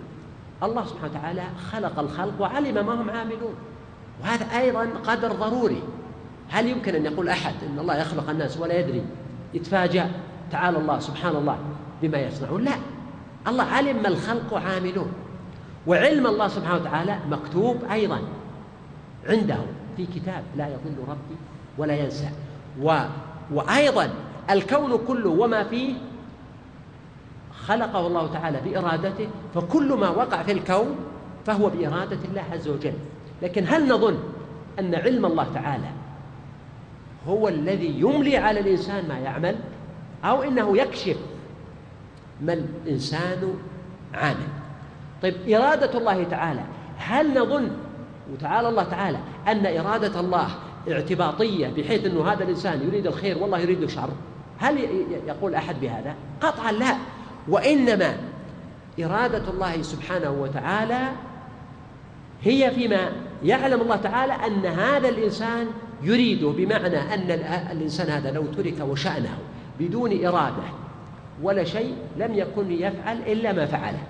[0.63, 3.55] الله سبحانه وتعالى خلق الخلق وعلم ما هم عاملون
[4.21, 5.83] وهذا أيضا قدر ضروري.
[6.49, 9.03] هل يمكن أن يقول أحد أن الله يخلق الناس ولا يدري
[9.53, 10.11] يتفاجأ
[10.51, 11.57] تعالى الله سبحان الله
[12.01, 12.71] بما يصنعون؟ لا.
[13.47, 15.11] الله علم ما الخلق عاملون.
[15.87, 18.19] وعلم الله سبحانه وتعالى مكتوب أيضا
[19.29, 19.57] عنده
[19.97, 21.37] في كتاب لا يضل ربي
[21.77, 22.29] ولا ينسى.
[22.81, 22.99] و
[23.53, 24.09] وأيضا
[24.49, 25.93] الكون كله وما فيه
[27.65, 30.95] خلقه الله تعالى بإرادته فكل ما وقع في الكون
[31.45, 32.93] فهو بإرادة الله عز وجل.
[33.41, 34.17] لكن هل نظن
[34.79, 35.87] أن علم الله تعالى
[37.27, 39.55] هو الذي يملي على الإنسان ما يعمل
[40.23, 41.17] أو إنه يكشف
[42.41, 43.53] ما الإنسان
[44.13, 44.47] عامل.
[45.21, 46.61] طيب إرادة الله تعالى
[46.97, 47.71] هل نظن
[48.33, 49.17] وتعالى الله تعالى
[49.47, 50.47] أن إرادة الله
[50.91, 54.09] اعتباطية بحيث أنه هذا الإنسان يريد الخير والله يريد الشر؟
[54.59, 54.77] هل
[55.27, 56.95] يقول أحد بهذا؟ قطعا لا.
[57.47, 58.17] وإنما
[59.03, 61.09] إرادة الله سبحانه وتعالى
[62.43, 63.11] هي فيما
[63.43, 65.67] يعلم الله تعالى أن هذا الإنسان
[66.01, 67.31] يريده بمعنى أن
[67.71, 69.37] الإنسان هذا لو ترك وشأنه
[69.79, 70.63] بدون إرادة
[71.41, 74.03] ولا شيء لم يكن يفعل إلا ما فعله.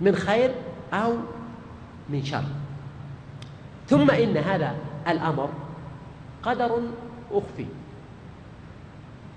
[0.00, 0.50] من خير
[0.92, 1.14] أو
[2.08, 2.44] من شر.
[3.86, 4.74] ثم إن هذا
[5.08, 5.50] الأمر
[6.42, 6.82] قدر
[7.32, 7.66] أخفي.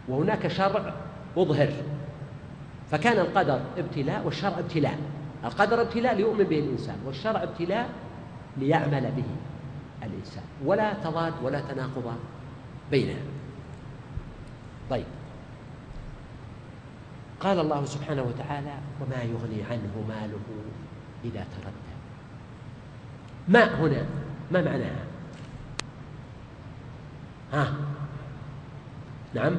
[0.08, 0.94] وهناك شرع
[1.38, 1.70] أظهر.
[2.92, 4.98] فكان القدر ابتلاء والشرع ابتلاء.
[5.46, 7.90] القدر ابتلاء ليؤمن به الإنسان والشرع ابتلاء
[8.58, 9.51] ليعمل به.
[10.04, 10.44] الإنسان.
[10.66, 12.16] ولا تضاد ولا تناقض
[12.92, 13.22] بينها
[14.90, 15.06] طيب.
[17.40, 20.40] قال الله سبحانه وتعالى وما يغني عنه ماله
[21.26, 21.96] إذا تردى.
[23.48, 24.06] ماء هنا؟
[24.52, 25.06] ما معناها؟
[27.54, 27.74] ها؟
[29.34, 29.56] نعم.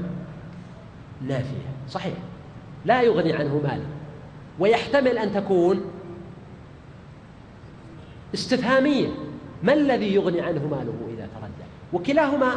[1.23, 1.89] نافية.
[1.89, 2.15] صحيح.
[2.85, 3.87] لا يغني عنه ماله.
[4.59, 5.81] ويحتمل أن تكون
[8.35, 9.09] استفهامية.
[9.63, 12.53] ما الذي يغني عنه ماله إذا تردى وكلاهما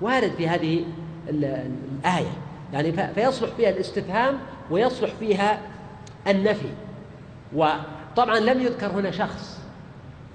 [0.00, 0.84] وارد في هذه
[1.28, 2.32] الآية.
[2.72, 4.38] يعني فيصلح فيها الاستفهام
[4.70, 5.60] ويصلح فيها
[6.28, 6.68] النفي.
[7.54, 9.62] وطبعا لم يذكر هنا شخص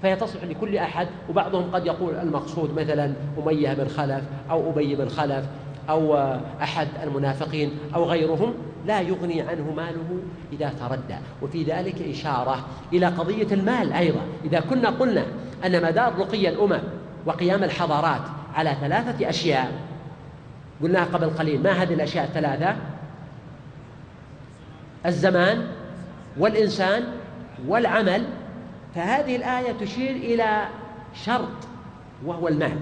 [0.02, 5.08] فهي تصلح لكل أحد وبعضهم قد يقول المقصود مثلا أمية بن خلف أو أبي بن
[5.08, 5.44] خلف
[5.90, 6.16] أو
[6.62, 8.54] أحد المنافقين أو غيرهم.
[8.86, 10.20] لا يغني عنه ماله
[10.52, 11.16] إذا تردى.
[11.42, 14.20] وفي ذلك إشارة إلى قضية المال أيضا.
[14.44, 15.24] إذا كنا قلنا
[15.66, 16.80] أن مدار رقي الأمم
[17.26, 18.20] وقيام الحضارات
[18.54, 19.72] على ثلاثة أشياء
[20.82, 22.76] قلناها قبل قليل ما هذه الأشياء الثلاثة؟
[25.06, 25.66] الزمان
[26.38, 27.04] والإنسان
[27.66, 28.24] والعمل.
[28.94, 30.64] فهذه الآية تشير إلى
[31.24, 31.48] شرط
[32.24, 32.78] وهو المال.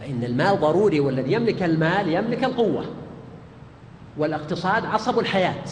[0.00, 2.84] فإن المال ضروري والذي يملك المال يملك القوة.
[4.18, 5.64] والاقتصاد عصب الحياة.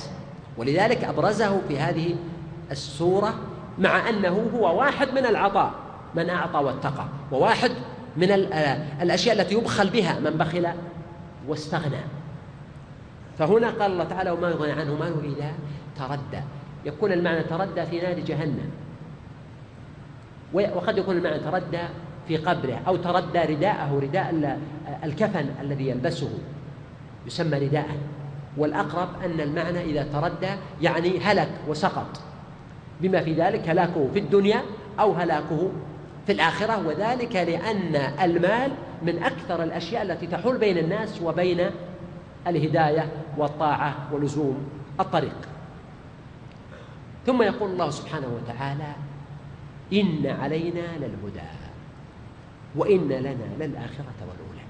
[0.56, 2.16] ولذلك أبرزه في هذه
[2.70, 3.34] السورة
[3.78, 5.72] مع أنه هو واحد من العطاء
[6.14, 7.70] من أعطى واتقى وواحد
[8.16, 8.30] من
[9.02, 10.68] الأشياء التي يبخل بها من بخل
[11.48, 12.00] واستغنى.
[13.38, 15.52] فهنا قال الله تعالى وما يغني عنه ماله إذا
[15.98, 16.42] تردى.
[16.84, 18.70] يكون المعنى تردى في نار جهنم.
[20.52, 21.82] وقد يكون المعنى تردى
[22.28, 24.58] في قبره أو تردى رداءه رداء
[25.04, 26.30] الكفن الذي يلبسه
[27.26, 27.88] يسمى رداء.
[28.56, 30.50] والأقرب أن المعنى إذا تردى
[30.82, 32.20] يعني هلك وسقط.
[33.00, 34.62] بما في ذلك هلاكه في الدنيا
[35.00, 35.70] أو هلاكه
[36.26, 38.72] في الآخرة وذلك لأن المال
[39.02, 41.70] من أكثر الأشياء التي تحول بين الناس وبين
[42.46, 44.68] الهداية والطاعة ولزوم
[45.00, 45.36] الطريق.
[47.26, 48.92] ثم يقول الله سبحانه وتعالى
[49.92, 51.50] إن علينا للهدى
[52.76, 54.64] وإن لنا للآخرة والأولى.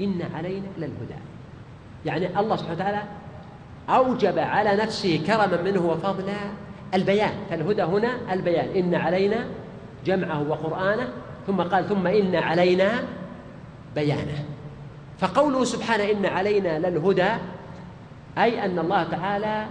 [0.00, 1.29] إن علينا للهدى.
[2.06, 3.02] يعني الله سبحانه وتعالى
[3.88, 6.36] أوجب على نفسه كرما منه وفضلا
[6.94, 7.32] البيان.
[7.50, 8.68] فالهدى هنا البيان.
[8.76, 9.44] إن علينا
[10.06, 11.08] جمعه وقرآنه.
[11.46, 12.90] ثم قال ثم إن علينا
[13.94, 14.44] بيانه.
[15.18, 17.30] فقوله سبحانه إن علينا للهدى
[18.38, 19.66] أي أن الله تعالى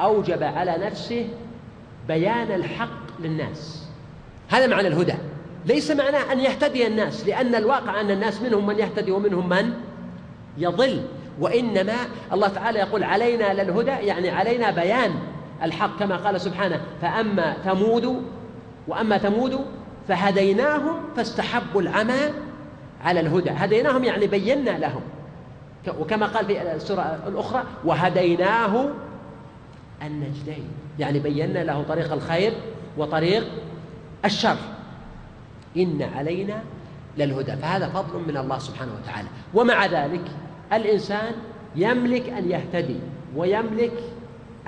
[0.00, 1.28] أوجب على نفسه
[2.08, 3.88] بيان الحق للناس.
[4.48, 5.14] هذا معنى الهدى.
[5.66, 9.72] ليس معناه أن يهتدي الناس لأن الواقع أن الناس منهم من يهتدي ومنهم من
[10.58, 11.02] يضل.
[11.40, 11.96] وإنما
[12.32, 15.14] الله تعالى يقول علينا للهدى يعني علينا بيان
[15.62, 18.22] الحق كما قال سبحانه فأما ثمود
[18.88, 19.64] وأما ثمود
[20.08, 22.20] فهديناهم فاستحبوا العمى
[23.04, 23.50] على الهدى.
[23.50, 25.02] هديناهم يعني بينا لهم
[25.98, 28.88] وكما قال في السورة الأخرى وهديناه
[30.02, 30.68] النجدين.
[30.98, 32.52] يعني بينا له طريق الخير
[32.98, 33.44] وطريق
[34.24, 34.56] الشر.
[35.76, 36.62] إن علينا
[37.18, 37.56] للهدى.
[37.56, 39.28] فهذا فضل من الله سبحانه وتعالى.
[39.54, 40.24] ومع ذلك
[40.72, 41.32] الإنسان
[41.76, 42.96] يملك أن يهتدي
[43.36, 43.92] ويملك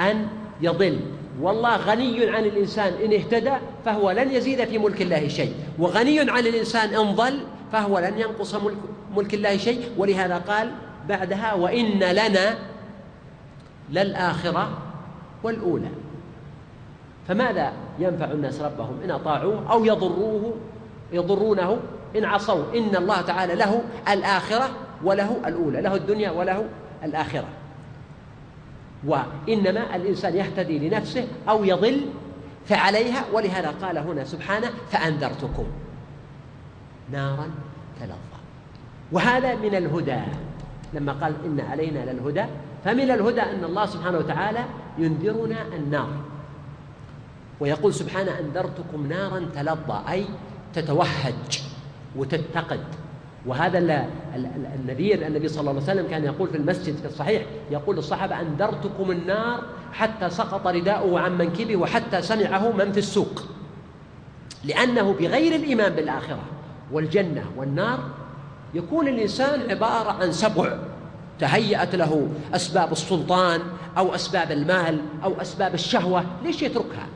[0.00, 0.26] أن
[0.62, 1.00] يضل.
[1.40, 3.52] والله غني عن الإنسان إن اهتدى
[3.84, 5.54] فهو لن يزيد في ملك الله شيء.
[5.78, 7.40] وغني عن الإنسان إن ضل
[7.72, 8.76] فهو لن ينقص ملك,
[9.16, 9.88] ملك الله شيء.
[9.98, 10.70] ولهذا قال
[11.08, 12.58] بعدها وإن لنا
[13.90, 14.78] للآخرة
[15.42, 15.88] والأولى.
[17.28, 20.54] فماذا ينفع الناس ربهم؟ إن أطاعوه أو يضروه
[21.12, 21.78] يضرونه
[22.16, 22.64] إن عصوا.
[22.74, 24.70] إن الله تعالى له الآخرة
[25.04, 26.68] وله الأولى له الدنيا وله
[27.04, 27.48] الآخرة.
[29.06, 32.06] وإنما الإنسان يهتدي لنفسه أو يضل
[32.66, 35.66] فعليها ولهذا قال هنا سبحانه فأنذرتكم
[37.12, 37.50] نارا
[38.00, 38.40] تلظى.
[39.12, 40.20] وهذا من الهدى.
[40.94, 42.44] لما قال إن علينا للهدى
[42.84, 44.64] فمن الهدى أن الله سبحانه وتعالى
[44.98, 46.10] ينذرنا النار.
[47.60, 50.02] ويقول سبحانه أنذرتكم نارا تلظى.
[50.10, 50.24] أي
[50.74, 51.62] تتوهج
[52.16, 52.84] وتتقد.
[53.46, 54.06] وهذا
[54.74, 59.10] النذير النبي صلى الله عليه وسلم كان يقول في المسجد في الصحيح يقول للصحابة أنذرتكم
[59.10, 63.42] النار حتى سقط رداؤه عن منكبه وحتى سمعه من في السوق.
[64.64, 66.42] لأنه بغير الإيمان بالآخرة
[66.92, 67.98] والجنة والنار
[68.74, 70.78] يكون الإنسان عبارة عن سبع
[71.40, 73.60] تهيأت له أسباب السلطان
[73.98, 77.06] أو أسباب المال أو أسباب الشهوة ليش يتركها؟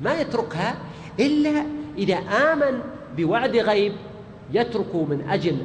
[0.00, 0.74] ما يتركها
[1.20, 1.64] إلا
[1.98, 2.80] إذا آمن
[3.16, 3.92] بوعد غيب
[4.52, 5.56] يترك من أجل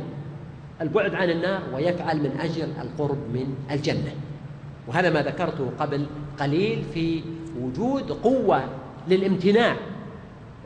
[0.81, 4.11] البعد عن النار ويفعل من أجل القرب من الجنة.
[4.87, 6.05] وهذا ما ذكرته قبل
[6.39, 7.23] قليل في
[7.61, 8.63] وجود قوة
[9.07, 9.75] للامتناع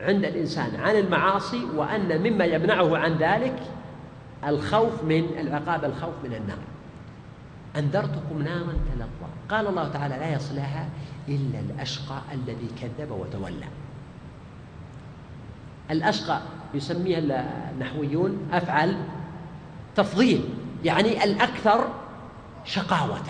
[0.00, 3.56] عند الإنسان عن المعاصي وأن مما يمنعه عن ذلك
[4.46, 6.58] الخوف من العقاب الخوف من النار.
[7.76, 9.30] أنذرتكم نارا تلظى.
[9.50, 10.88] قال الله تعالى لا يصلها
[11.28, 13.66] إلا الأشقى الذي كذب وتولى.
[15.90, 16.40] الأشقى
[16.74, 17.18] يسميها
[17.70, 18.96] النحويون أفعل
[19.96, 20.44] تفضيل
[20.84, 21.88] يعني الأكثر
[22.64, 23.22] شقاوة.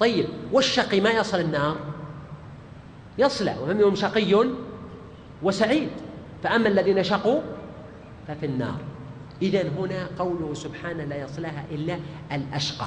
[0.00, 1.76] طيب والشقي ما يصل النار
[3.18, 4.46] يصلى ومنهم شقي
[5.42, 5.88] وسعيد.
[6.42, 7.40] فأما الذين شقوا
[8.28, 8.76] ففي النار.
[9.42, 11.98] إذا هنا قوله سبحانه لا يصلها إلا
[12.32, 12.86] الأشقى.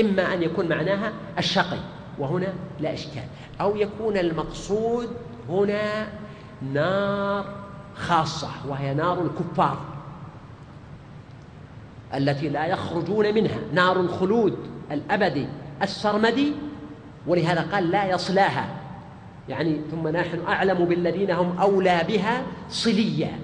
[0.00, 1.78] إما أن يكون معناها الشقي
[2.18, 3.24] وهنا لا إشكال.
[3.60, 5.08] أو يكون المقصود
[5.48, 6.08] هنا
[6.72, 7.44] نار
[7.96, 9.78] خاصة وهي نار الكفار
[12.14, 14.58] التي لا يخرجون منها نار الخلود
[14.90, 15.46] الأبدي
[15.82, 16.52] السرمدي
[17.26, 18.68] ولهذا قال لا يصلاها.
[19.48, 23.38] يعني ثم نحن أعلم بالذين هم أولى بها صليا.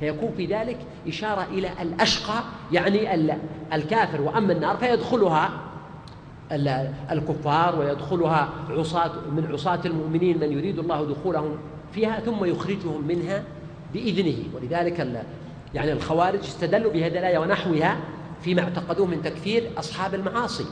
[0.00, 0.78] فيكون في ذلك
[1.08, 3.38] إشارة إلى الأشقى يعني
[3.72, 5.50] الكافر وأما النار فيدخلها.
[7.10, 11.56] الكفار ويدخلها عصاة من عصاة المؤمنين من يريد الله دخولهم
[11.92, 13.42] فيها ثم يخرجهم منها
[13.94, 14.36] بإذنه.
[14.54, 15.24] ولذلك
[15.74, 17.96] يعني الخوارج استدلوا بهذه الآية ونحوها
[18.42, 20.64] فيما اعتقدوه من تكفير أصحاب المعاصي.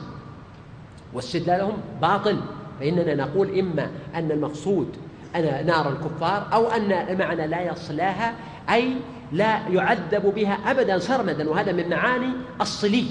[1.13, 2.37] واستدلالهم باطل.
[2.79, 4.87] فإننا نقول إما أن المقصود
[5.35, 8.33] أن نار الكفار أو أن المعنى لا يصلاها
[8.69, 8.93] أي
[9.31, 11.49] لا يعذب بها أبدا سرمدا.
[11.49, 12.29] وهذا من معاني
[12.61, 13.05] الصلي.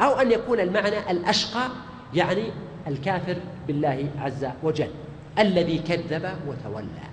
[0.00, 1.68] أو أن يكون المعنى الأشقى
[2.14, 2.44] يعني
[2.86, 3.36] الكافر
[3.66, 4.90] بالله عز وجل
[5.38, 7.10] الذي كذب وتولى.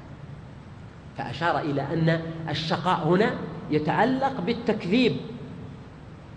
[1.18, 3.32] فأشار إلى أن الشقاء هنا
[3.72, 5.18] يتعلق بالتكذيب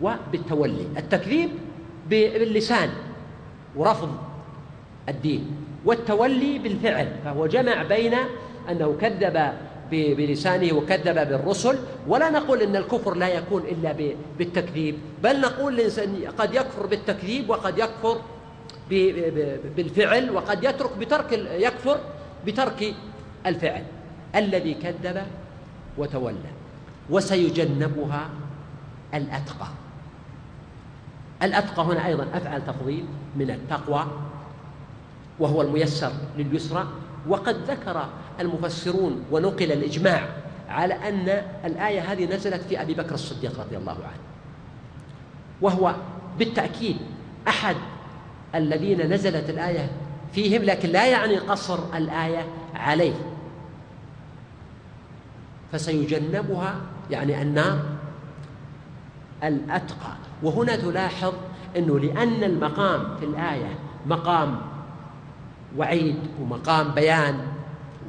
[0.01, 0.87] وبالتولي.
[0.97, 1.51] التكذيب
[2.11, 2.91] باللسان
[3.77, 4.17] ورفض
[5.09, 5.47] الدين
[5.85, 8.15] والتولي بالفعل فهو جمع بين
[8.71, 9.53] أنه كذب
[9.91, 11.78] بلسانه وكذب بالرسل.
[12.09, 13.95] ولا نقول إن الكفر لا يكون إلا
[14.38, 18.20] بالتكذيب بل نقول الإنسان قد يكفر بالتكذيب وقد يكفر
[19.76, 21.99] بالفعل وقد يترك بترك يكفر
[22.47, 22.95] بترك
[23.47, 23.84] الفعل.
[24.34, 25.22] الذي كذب
[25.99, 26.51] وتولى
[27.11, 28.30] وسيجنبها
[29.14, 29.68] الأتقى.
[31.43, 33.05] الأتقى هنا أيضا أفعل تفضيل
[33.36, 34.07] من التقوى
[35.38, 36.86] وهو الميسر لليسرى.
[37.28, 38.07] وقد ذكر
[38.41, 40.28] المفسرون ونقل الإجماع
[40.68, 44.20] على أن الآية هذه نزلت في أبي بكر الصديق رضي الله عنه.
[45.61, 45.95] وهو
[46.38, 46.97] بالتأكيد
[47.49, 47.76] أحد
[48.55, 49.91] الذين نزلت الآية
[50.32, 53.14] فيهم لكن لا يعني قصر الآية عليه.
[55.72, 56.74] فسيجنبها
[57.11, 57.82] يعني النار
[59.45, 60.12] الأتقى.
[60.43, 61.34] وهنا تلاحظ
[61.76, 64.61] أنه لأن المقام في الآية مقام
[65.76, 67.50] وعيد ومقام بيان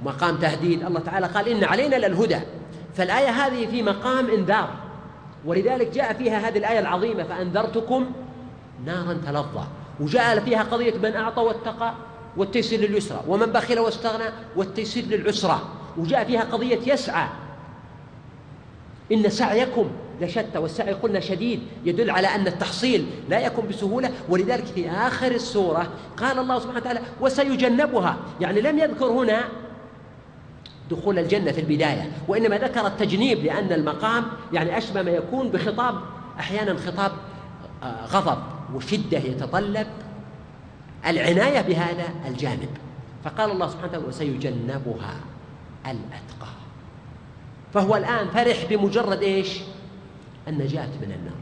[0.01, 0.83] ومقام تهديد.
[0.83, 2.39] الله تعالى قال إن علينا للهدى.
[2.95, 4.69] فالآية هذه في مقام إنذار.
[5.45, 8.11] ولذلك جاء فيها هذه الآية العظيمة فأنذرتكم
[8.85, 9.65] نارا تلظى.
[9.99, 11.93] وجاء فيها قضية من أعطى واتقى
[12.37, 15.59] والتيسير لليسرى ومن بخل واستغنى والتيسير للعسرى.
[15.97, 17.27] وجاء فيها قضية يسعى.
[19.11, 19.89] إن سعيكم
[20.21, 24.11] لشتى والسعي قلنا شديد يدل على أن التحصيل لا يكون بسهولة.
[24.29, 25.87] ولذلك في آخر السورة
[26.17, 28.17] قال الله سبحانه وتعالى وسيجنبها.
[28.41, 29.43] يعني لم يذكر هنا
[30.91, 34.23] دخول الجنة في البداية وإنما ذكر التجنيب لأن المقام
[34.53, 35.95] يعني أشبه ما يكون بخطاب
[36.39, 37.11] أحيانا خطاب
[37.83, 38.37] آه، غضب
[38.73, 39.87] وشدة يتطلب
[41.07, 42.69] العناية بهذا الجانب.
[43.23, 45.15] فقال الله سبحانه وتعالى وسيجنبها
[45.85, 46.51] الأتقى.
[47.73, 49.59] فهو الآن فرح بمجرد إيش؟
[50.47, 51.41] النجاة من النار.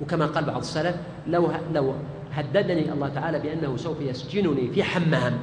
[0.00, 1.94] وكما قال بعض السلف لو لو
[2.32, 5.38] هددني الله تعالى بأنه سوف يسجنني في حمام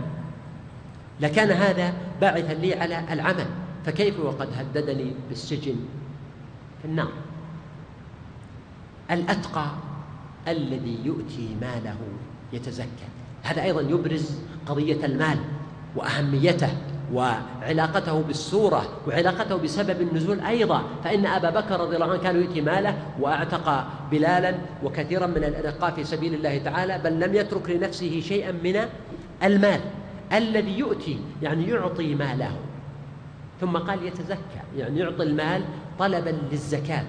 [1.21, 3.45] لكان هذا باعثا لي على العمل.
[3.85, 5.75] فكيف وقد هددني بالسجن؟
[6.81, 7.11] في النار.
[9.11, 9.65] الأتقى
[10.47, 11.97] الذي يؤتي ماله
[12.53, 13.07] يتزكى.
[13.43, 15.37] هذا أيضا يبرز قضية المال
[15.95, 16.69] وأهميته
[17.13, 20.83] وعلاقته بالسورة وعلاقته بسبب النزول أيضا.
[21.03, 26.03] فإن أبا بكر رضي الله عنه كان يؤتي ماله وأعتق بلالا وكثيرا من الأنقاء في
[26.03, 28.79] سبيل الله تعالى بل لم يترك لنفسه شيئا من
[29.43, 29.81] المال.
[30.33, 32.55] الذي يؤتي يعني يعطي ماله.
[33.61, 35.63] ثم قال يتزكى يعني يعطي المال
[35.99, 37.05] طلبا للزكاة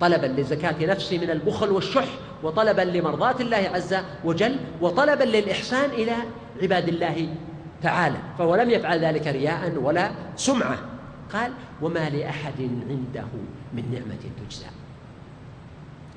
[0.00, 2.08] طلبا لزكاة نفسه من البخل والشح
[2.42, 6.12] وطلبا لمرضاة الله عز وجل وطلبا للإحسان إلى
[6.62, 7.28] عباد الله
[7.82, 8.16] تعالى.
[8.38, 10.78] فهو لم يفعل ذلك رياء ولا سمعة.
[11.32, 11.52] قال
[11.82, 13.26] وما لأحد عنده
[13.72, 14.66] من نعمة تجزى.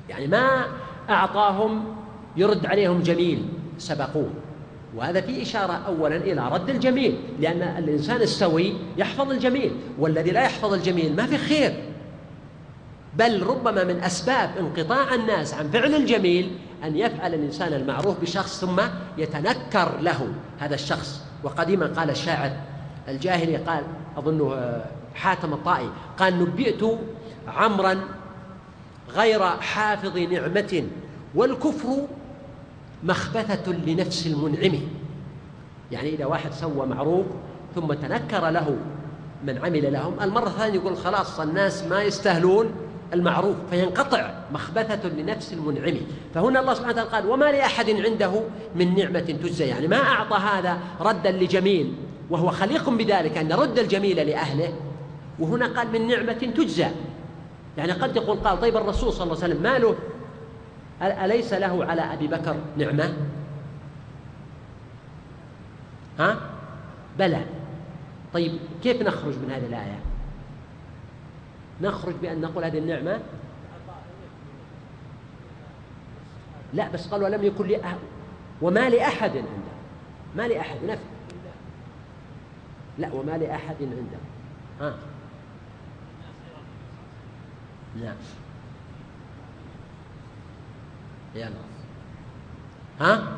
[0.08, 0.66] يعني ما
[1.10, 1.96] أعطاهم
[2.36, 4.30] يرد عليهم جميل سبقوه.
[4.96, 10.72] وهذا في إشارة أولا إلى رد الجميل لأن الإنسان السوي يحفظ الجميل والذي لا يحفظ
[10.72, 11.74] الجميل ما في خير.
[13.16, 16.50] بل ربما من أسباب انقطاع الناس عن فعل الجميل
[16.84, 18.80] أن يفعل الإنسان المعروف بشخص ثم
[19.18, 20.28] يتنكر له
[20.58, 21.20] هذا الشخص.
[21.44, 22.50] وقديما قال الشاعر
[23.08, 23.84] الجاهلي قال
[24.16, 24.84] أظنه آه،
[25.14, 26.98] حاتم الطائي قال نبئت
[27.48, 28.00] عمرا
[29.14, 30.84] غير حافظ نعمة
[31.34, 32.06] والكفر
[33.04, 34.80] مخبثة لنفس المنعم.
[35.92, 37.26] يعني إذا واحد سوى معروف
[37.74, 38.76] ثم تنكر له
[39.46, 42.70] من عمل لهم المرة الثانية يقول خلاص الناس ما يستاهلون
[43.14, 45.94] المعروف فينقطع مخبثة لنفس المنعم.
[46.34, 48.32] فهنا الله سبحانه وتعالى قال وما لأحد عنده
[48.76, 49.64] من نعمة تجزى.
[49.64, 51.92] يعني ما أعطى هذا ردا لجميل
[52.30, 54.72] وهو خليق بذلك أن يرد الجميل لأهله.
[55.38, 56.86] وهنا قال من نعمة تجزى.
[57.78, 59.94] يعني قد يقول قال طيب الرسول صلى الله عليه وسلم ما له
[61.02, 63.16] أليس له على أبي بكر نعمة؟
[66.18, 66.40] ها؟
[67.18, 67.44] بلى.
[68.32, 69.98] طيب كيف نخرج من هذه الآية؟
[71.80, 73.20] نخرج بأن نقول هذه النعمة؟
[76.74, 77.98] لا بس قال ولم يكن لي أحد
[78.62, 79.70] وما لأحد عنده.
[80.36, 81.04] ما لأحد نفي
[82.98, 84.18] لا وما لأحد عنده.
[84.80, 84.94] ها؟
[87.96, 88.16] نعم
[91.34, 91.50] يلا
[93.00, 93.36] ها؟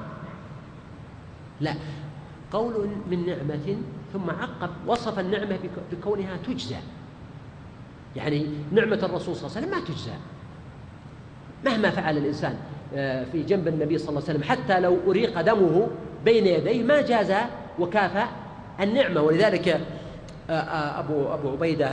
[1.60, 1.74] لا.
[2.52, 3.76] قول من نعمة
[4.12, 5.58] ثم عقب وصف النعمة
[5.92, 6.76] بكونها تجزى.
[8.16, 10.12] يعني نعمة الرسول صلى الله عليه وسلم ما تجزى.
[11.64, 12.56] مهما فعل الإنسان
[12.94, 15.88] آه، في جنب النبي صلى الله عليه وسلم حتى لو أريق دمه
[16.24, 17.32] بين يديه ما جاز
[17.78, 18.24] وكافى
[18.80, 19.20] النعمة.
[19.20, 21.86] ولذلك آه، آه، أبو أبو عبيدة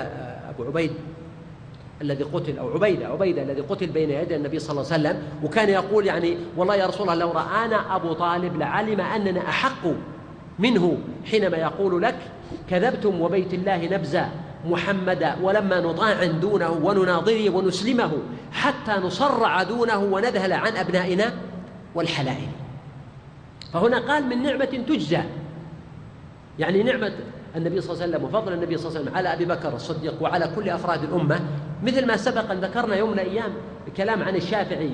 [0.50, 0.91] أبو عبيد
[2.02, 5.70] الذي قتل أو عبيدة عبيدة الذي قتل بين يدي النبي صلى الله عليه وسلم وكان
[5.70, 9.88] يقول يعني والله يا رسول الله لو رآنا أبو طالب لعلم أننا أحق
[10.60, 12.16] منه حينما يقول لك
[12.70, 14.30] كذبتم وبيت الله نبزا
[14.66, 18.12] محمدا ولما نطاع دونه ونناظره ونسلمه
[18.52, 21.34] حتى نصرع دونه ونذهل عن أبنائنا
[21.95, 22.47] والحلائل.
[23.74, 25.22] فهنا قال من نعمة تجزى
[26.60, 27.12] يعني نعمة
[27.56, 30.14] النبي صلى الله عليه وسلم وفضل النبي صلى الله عليه وسلم على أبي بكر الصديق
[30.22, 31.39] وعلى كل أفراد الأمة
[31.84, 33.52] مثل ما سبق أن ذكرنا يوم من الأيام
[33.97, 34.91] كلام عن الشافعي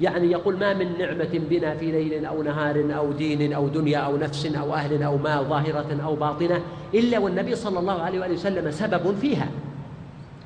[0.00, 4.16] يعني يقول ما من نعمة بنا في ليل أو نهار أو دين أو دنيا أو
[4.16, 6.60] نفس أو أهل أو مال ظاهرة أو باطنة
[6.94, 9.48] إلا والنبي صلى الله عليه وآله وسلم سبب فيها.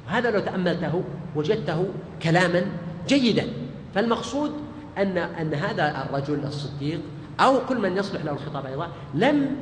[0.06, 1.02] هذا لو تأملته
[1.36, 1.84] وجدته
[2.22, 2.62] كلاما
[3.08, 3.44] جيدا.
[3.94, 4.52] فالمقصود
[4.98, 7.00] أن أن هذا الرجل الصديق
[7.40, 9.56] أو كل من يصلح له الخطاب أيضا لم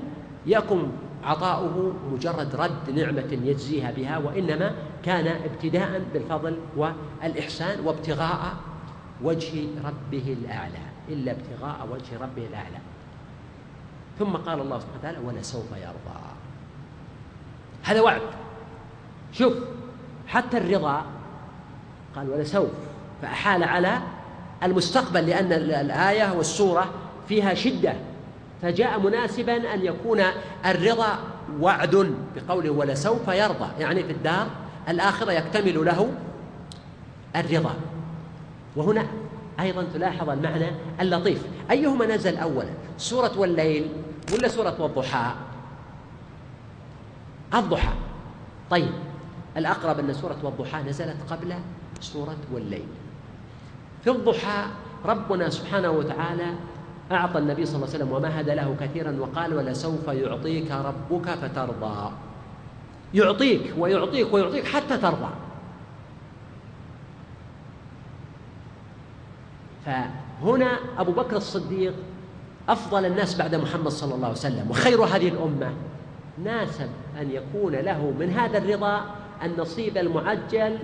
[0.46, 0.88] يكن
[1.24, 8.54] عطاؤه مجرد رد نعمة يجزيها بها وإنما كان ابتداء بالفضل والإحسان وابتغاء
[9.22, 12.78] وجه ربه الأعلى إلا ابتغاء وجه ربه الأعلى.
[14.18, 16.20] ثم قال الله سبحانه وتعالى ولسوف يرضى.
[17.82, 18.20] هذا وعد.
[19.32, 19.54] شوف
[20.26, 21.04] حتى الرضا
[22.16, 22.70] قال ولسوف
[23.22, 23.98] فأحال على
[24.62, 26.90] المستقبل لأن الآية والسورة
[27.28, 27.94] فيها شدة.
[28.64, 30.22] فجاء مناسبا أن يكون
[30.66, 31.18] الرضا
[31.60, 34.46] وعد بقوله ولسوف يرضى يعني في الدار
[34.88, 36.12] الآخرة يكتمل له
[37.36, 37.74] الرضا.
[38.76, 39.06] وهنا
[39.60, 40.66] أيضا تلاحظ المعنى
[41.00, 41.42] اللطيف.
[41.70, 43.88] أيهما نزل أولا سورة والليل
[44.32, 45.30] ولا سورة والضحى؟
[47.54, 47.92] الضحى.
[48.70, 48.92] طيب
[49.56, 51.54] الأقرب أن سورة والضحى نزلت قبل
[52.00, 52.86] سورة والليل.
[54.04, 54.64] في الضحى
[55.04, 56.46] ربنا سبحانه وتعالى
[57.14, 62.12] أعطى النبي صلى الله عليه وسلم ومهد له كثيرا وقال ولسوف يعطيك ربك فترضى.
[63.14, 65.30] يعطيك ويعطيك ويعطيك حتى ترضى.
[69.86, 71.94] فهنا أبو بكر الصديق
[72.68, 75.72] أفضل الناس بعد محمد صلى الله عليه وسلم وخير هذه الأمة.
[76.44, 76.88] ناسب
[77.20, 79.04] أن يكون له من هذا الرضا
[79.42, 80.78] النصيب المعجل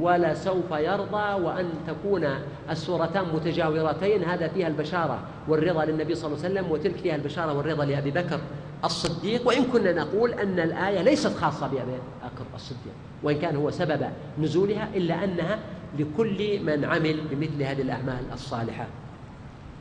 [0.00, 2.28] ولا سوف يرضى وأن تكون
[2.70, 4.24] السورتان متجاورتين.
[4.24, 5.18] هذا فيها البشارة
[5.48, 8.40] والرضا للنبي صلى الله عليه وسلم وتلك فيها البشارة والرضا لأبي بكر
[8.84, 9.48] الصديق.
[9.48, 14.06] وإن كنا نقول أن الآية ليست خاصة بأبي بكر الصديق وإن كان هو سبب
[14.38, 15.58] نزولها إلا أنها
[15.98, 18.86] لكل من عمل بمثل هذه الأعمال الصالحة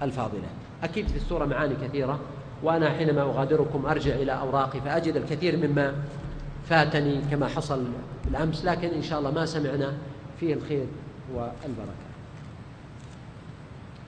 [0.01, 0.47] الفاضلة.
[0.83, 2.19] أكيد في السورة معاني كثيرة
[2.63, 5.93] وأنا حينما أغادركم أرجع إلى أوراقي فأجد الكثير مما
[6.69, 7.85] فاتني كما حصل
[8.25, 9.93] بالأمس لكن إن شاء الله ما سمعنا
[10.39, 10.85] فيه الخير
[11.33, 12.03] والبركة.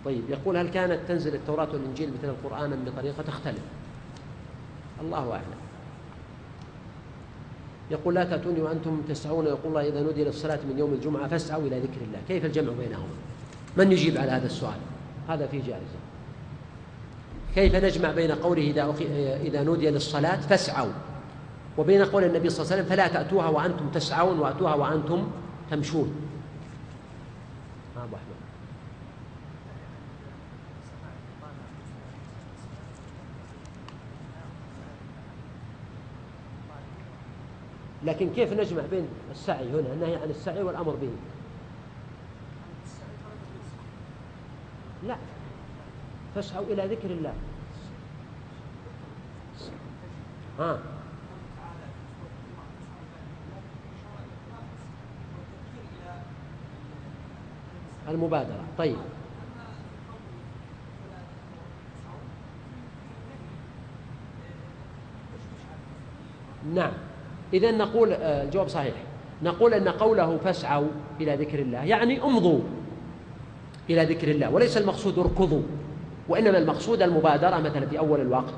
[0.05, 3.61] طيب يقول هل كانت تنزل التوراة والإنجيل مثل القرآن بطريقة تختلف؟
[5.01, 5.65] الله أعلم.
[7.91, 9.45] يقول لا تأتوني وأنتم تسعون.
[9.45, 12.19] يقول الله إذا نودي للصلاة من يوم الجمعة فاسعوا إلى ذكر الله.
[12.27, 13.15] كيف الجمع بينهما؟
[13.77, 14.79] من يجيب على هذا السؤال؟
[15.29, 15.99] هذا فيه جائزة.
[17.55, 18.95] كيف نجمع بين قوله إذا,
[19.41, 20.91] إذا نودي للصلاة فاسعوا؟
[21.77, 25.31] وبين قول النبي صلى الله عليه وسلم فلا تأتوها وأنتم تسعون وأتوها وأنتم
[25.71, 26.15] تمشون.
[27.97, 28.35] أبو أحمد؟
[38.03, 41.11] لكن كيف نجمع بين السعي هنا؟ النهي عن السعي والأمر به.
[45.07, 45.15] لا.
[46.35, 47.33] فاسعوا إلى ذكر الله.
[50.59, 50.94] ها؟
[58.09, 58.63] المبادرة.
[58.77, 58.95] طيب.
[66.73, 66.91] نعم.
[67.53, 68.93] إذا نقول آه، الجواب صحيح.
[69.43, 70.87] نقول أن قوله فاسعوا
[71.21, 72.59] إلى ذكر الله يعني امضوا
[73.89, 75.61] إلى ذكر الله وليس المقصود اركضوا
[76.29, 78.53] وإنما المقصود المبادرة مثلا في أول الوقت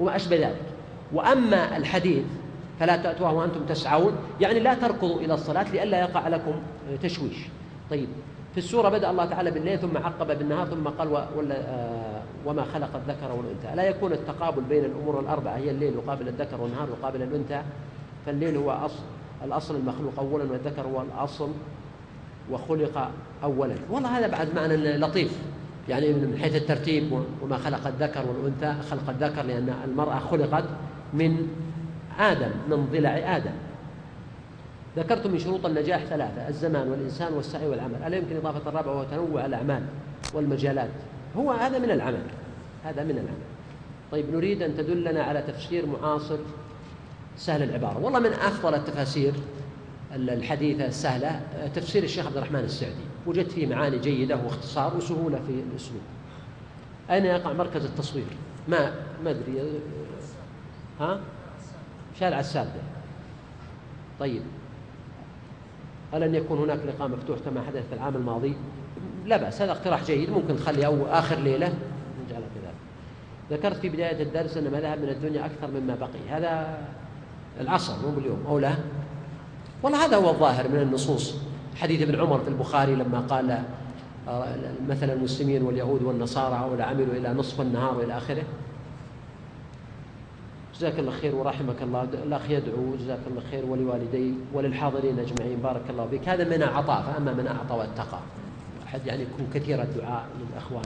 [0.00, 0.62] وما أشبه ذلك.
[1.12, 2.24] وأما الحديث
[2.80, 6.54] فلا تأتوها وأنتم تسعون يعني لا تركضوا إلى الصلاة لئلا يقع لكم
[7.02, 7.36] تشويش.
[7.90, 8.08] طيب.
[8.56, 11.16] في السورة بدأ الله تعالى بالليل ثم عقب بالنهار ثم قال
[11.52, 13.76] آه وما خلق الذكر والأنثى.
[13.76, 17.62] لا يكون التقابل بين الأمور الأربعة هي الليل يقابل الذكر والنهار يقابل الأنثى؟
[18.26, 19.02] فالليل هو أصل
[19.44, 21.50] الأصل المخلوق أولا والذكر هو الأصل
[22.50, 23.10] وخلق
[23.44, 23.74] أولا.
[23.90, 25.38] والله هذا بعد معنى لطيف.
[25.88, 30.64] يعني من حيث الترتيب وما خلق الذكر والأنثى خلق الذكر لأن المرأة خلقت
[31.14, 31.48] من
[32.18, 33.52] آدم من ضلع آدم.
[34.96, 38.02] ذكرت من شروط النجاح ثلاثة الزمان والإنسان والسعي والعمل.
[38.06, 39.82] ألا يمكن إضافة الرابع وهو تنوع الأعمال
[40.34, 40.90] والمجالات.
[41.36, 42.22] هو هذا من العمل
[42.84, 43.46] هذا من العمل.
[44.12, 46.38] طيب نريد أن تدلنا على تفسير معاصر
[47.36, 47.98] سهل العبارة.
[47.98, 49.32] والله من أفضل التفاسير
[50.14, 51.40] الحديثة السهلة
[51.74, 53.04] تفسير الشيخ عبد الرحمن السعدي.
[53.26, 56.02] وجدت فيه معاني جيدة واختصار وسهولة في الأسلوب.
[57.10, 58.26] أين يقع مركز التصوير؟
[58.68, 58.94] ما
[59.24, 59.80] ما أدري.
[61.00, 61.20] ها؟
[62.20, 62.70] شارع السادة
[64.20, 64.42] طيب.
[66.14, 68.56] ألن يكون هناك لقاء مفتوح كما حدث العام الماضي؟
[69.26, 71.72] لا بأس هذا اقتراح جيد ممكن نخلي أو آخر ليلة
[72.26, 72.74] نجعلها كذلك
[73.50, 76.28] ذكرت في بداية الدرس أن ما ذهب من الدنيا أكثر مما بقي.
[76.30, 76.78] هذا
[77.60, 78.74] العصر مو باليوم أو لا؟
[79.82, 81.34] والله هذا هو الظاهر من النصوص.
[81.76, 83.62] حديث ابن عمر في البخاري لما قال
[84.28, 84.56] آه،
[84.88, 88.42] مثل المسلمين واليهود والنصارى أو عملوا إلى نصف النهار وإلى آخره.
[90.76, 92.02] جزاك الله خير ورحمك الله.
[92.02, 95.58] الأخ يدعو جزاك الله خير ولوالدي وللحاضرين أجمعين.
[95.62, 96.28] بارك الله فيك.
[96.28, 98.18] هذا من عطاء فأما من أعطى واتقى.
[98.86, 100.84] أحد يعني يكون كثير الدعاء للأخوان.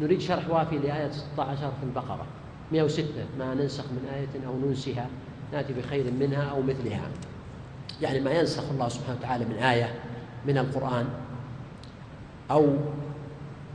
[0.00, 2.26] نريد شرح وافي لآية 16 في البقرة.
[2.72, 5.06] 106 ما ننسخ من آية أو ننسها.
[5.52, 7.08] نأتي بخير منها أو مثلها.
[8.02, 9.94] يعني ما ينسخ الله سبحانه وتعالى من آية
[10.46, 11.06] من القرآن
[12.50, 12.76] أو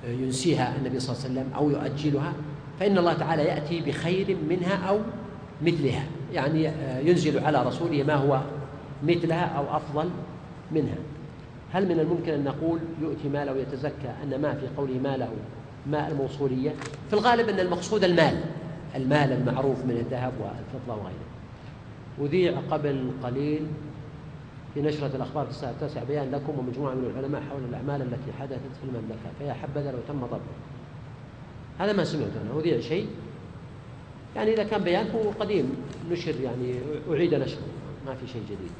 [0.08, 2.34] ينسيها النبي صلى الله عليه وسلم أو يؤجلها
[2.80, 5.00] فإن الله تعالى يأتي بخير منها أو
[5.62, 6.04] مثلها.
[6.34, 6.72] يعني
[7.10, 8.42] ينزل على رسوله ما هو
[9.04, 10.10] مثلها أو أفضل
[10.72, 10.96] منها.
[11.74, 15.30] هل من الممكن أن نقول يؤتي ماله ويتزكى أن ما في قوله ماله
[15.88, 16.70] ماء الموصولية؟
[17.08, 18.40] في الغالب أن المقصود المال
[18.96, 21.26] المال المعروف من الذهب والفضة وغيره.
[22.22, 23.68] أذيع قبل قليل
[24.74, 28.60] في نشرة الأخبار في الساعة التاسعة بيان لكم ومجموعة من العلماء حول الأعمال التي حدثت
[28.82, 30.40] في المملكة فيا حبذا لو تم ضبطه
[31.80, 32.60] هذا ما سمعت أنا.
[32.60, 33.08] أذيع شيء؟
[34.36, 35.76] يعني إذا كان بيان هو قديم
[36.12, 36.76] نشر يعني
[37.12, 37.68] أعيد نشره
[38.06, 38.72] ما في شيء جديد.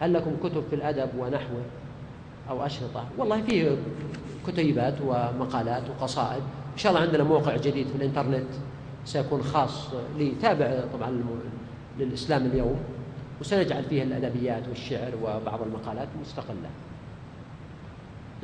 [0.00, 1.62] هل لكم كتب في الأدب ونحوه
[2.50, 3.76] أو أشرطة؟ والله فيه
[4.46, 6.42] كتيبات ومقالات وقصائد.
[6.72, 8.46] إن شاء الله عندنا موقع جديد في الإنترنت
[9.04, 10.32] سيكون خاص لي.
[10.42, 11.24] تابع طبعا
[11.98, 12.76] للإسلام اليوم
[13.40, 16.70] وسنجعل فيه الأدبيات والشعر وبعض المقالات مستقلة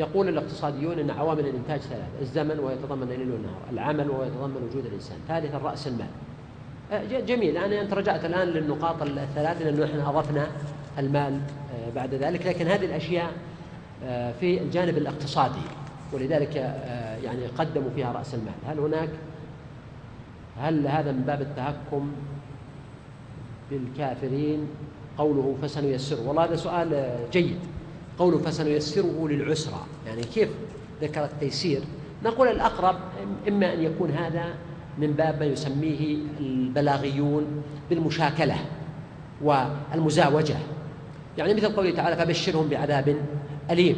[0.00, 5.16] يقول الاقتصاديون إن عوامل الإنتاج ثلاث الزمن ويتضمن الليل والنهار العمل ويتضمن وجود الإنسان.
[5.28, 6.06] ثالثا راس المال.
[6.92, 7.54] أه، جميل.
[7.54, 10.46] يعني انت رجعت الآن للنقاط الثلاث لأنه إحنا أضفنا
[10.98, 12.46] المال أه، بعد ذلك.
[12.46, 13.30] لكن هذه الأشياء
[14.04, 15.62] أه، في الجانب الاقتصادي
[16.12, 16.56] ولذلك
[17.24, 18.54] يعني قدموا فيها رأس المال.
[18.66, 19.08] هل هناك
[20.58, 22.12] هل هذا من باب التهكم
[23.70, 24.68] بالكافرين؟
[25.18, 26.28] قوله فسنيسره.
[26.28, 27.58] والله هذا سؤال جيد.
[28.20, 29.80] قوله فسنيسره للعسرى.
[30.06, 30.48] يعني كيف
[31.02, 31.80] ذكر التيسير؟
[32.24, 32.96] نقول الأقرب
[33.48, 34.44] إما أن يكون هذا
[34.98, 38.56] من باب ما يسميه البلاغيون بالمشاكلة
[39.42, 40.56] والمزاوجة.
[41.38, 43.16] يعني مثل قوله تعالى فبشرهم بعذاب
[43.70, 43.96] أليم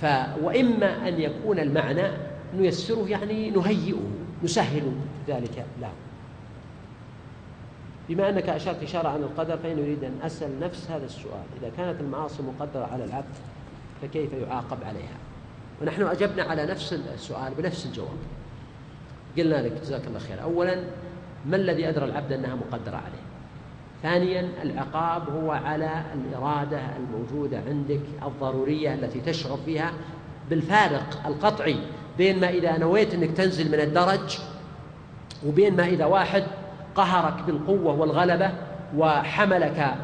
[0.00, 0.06] ف
[0.42, 2.02] وإما أن يكون المعنى
[2.58, 4.00] نيسره يعني نهيئه
[4.44, 4.92] نسهل
[5.28, 5.90] ذلك له
[8.10, 11.44] بما أنك أشرت إشارة عن القدر فإنه يريد أن أسأل نفس هذا السؤال.
[11.60, 13.34] إذا كانت المعاصي مقدرة على العبد
[14.02, 15.16] فكيف يعاقب عليها؟
[15.82, 18.18] ونحن أجبنا على نفس السؤال بنفس الجواب.
[19.38, 20.42] قلنا لك جزاك الله خير.
[20.42, 20.84] أولا
[21.46, 23.22] ما الذي أدرى العبد أنها مقدرة عليه؟
[24.02, 29.92] ثانيا العقاب هو على الإرادة الموجودة عندك الضرورية التي تشعر فيها
[30.50, 31.76] بالفارق القطعي
[32.18, 34.38] بين ما إذا نويت أنك تنزل من الدرج
[35.46, 36.44] وبين ما إذا واحد
[36.94, 38.50] قهرك بالقوة والغلبة
[38.96, 39.94] وحملك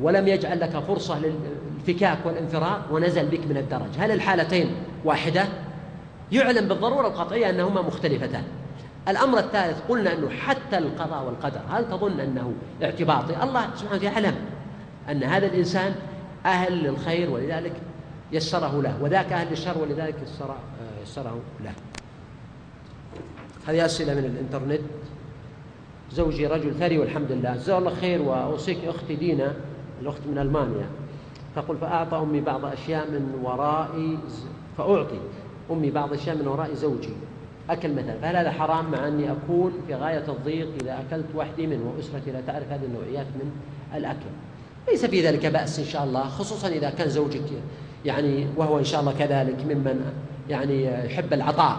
[0.00, 3.98] ولم يجعل لك فرصة للفكاك والانفراد ونزل بك من الدرج.
[3.98, 4.74] هل الحالتين
[5.04, 5.44] واحدة؟
[6.32, 8.44] يعلم بالضرورة القطعية أنهما مختلفتان.
[9.08, 12.52] الأمر الثالث قلنا أنه حتى القضاء والقدر هل تظن أنه
[12.82, 14.34] اعتباطي؟ الله سبحانه يعلم
[15.10, 15.94] أن هذا الإنسان
[16.46, 17.72] أهل للخير ولذلك
[18.32, 20.14] يسره له وذاك أهل للشر ولذلك
[21.02, 21.72] يسره له.
[23.66, 24.80] هذه أسئلة من الإنترنت.
[26.12, 27.56] زوجي رجل ثري والحمد لله.
[27.56, 29.52] جزاه الله خير وأوصيك أختي دينا
[30.02, 30.86] الأخت من ألمانيا.
[31.56, 34.16] تقول فأعطى أمي بعض أشياء من وراء
[34.78, 35.20] فأعطي
[35.70, 37.12] أمي بعض أشياء من وراء زوجي.
[37.70, 38.18] أكل مثلا.
[38.22, 42.40] فهل هذا حرام مع أني أكون في غاية الضيق إذا أكلت وحدي منه وأسرتي لا
[42.40, 43.50] تعرف هذه النوعيات من
[43.94, 44.30] الأكل؟
[44.88, 47.42] ليس في ذلك بأس إن شاء الله خصوصا إذا كان زوجك
[48.04, 50.12] يعني وهو إن شاء الله كذلك ممن
[50.48, 51.78] يعني يحب العطاء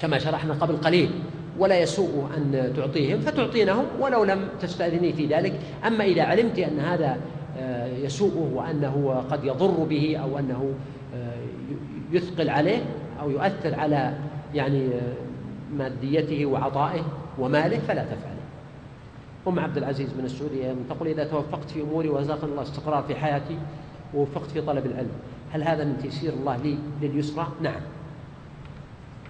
[0.00, 1.10] كما شرحنا قبل قليل.
[1.58, 5.60] ولا يسوء أن تعطيهم فتعطينهم ولو لم تستأذني في ذلك.
[5.86, 7.16] أما إذا علمت أن هذا
[7.58, 10.74] آه، يسوءه وأنه قد يضر به أو أنه
[11.14, 11.34] آه،
[12.12, 12.78] يثقل عليه
[13.20, 14.14] أو يؤثر على
[14.54, 15.14] يعني آه،
[15.76, 17.04] ماديته وعطائه
[17.38, 18.36] وماله فلا تفعل.
[19.48, 23.58] أم عبد العزيز من السعودية تقول إذا توفقت في أموري ورزقني الله استقرار في حياتي
[24.14, 25.10] ووفقت في طلب العلم
[25.52, 27.80] هل هذا من تيسير الله لي لليسرى؟ نعم.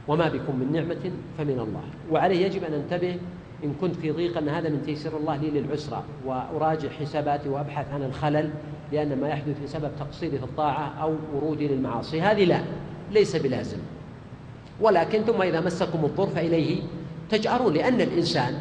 [0.08, 1.82] وما بكم من نعمة فمن الله.
[2.10, 3.16] وعليه يجب أن انتبه
[3.64, 8.02] إن كنت في ضيق أن هذا من تيسير الله لي للعسرة وأراجع حساباتي وأبحث عن
[8.02, 8.50] الخلل
[8.92, 12.20] لأن ما يحدث بسبب تقصيري في الطاعة أو ورودي للمعاصي.
[12.20, 12.60] هذه لا
[13.10, 13.78] ليس بلازم.
[14.80, 16.82] ولكن ثم إذا مسكم الضر فإليه
[17.30, 18.54] تجأرون لأن الإنسان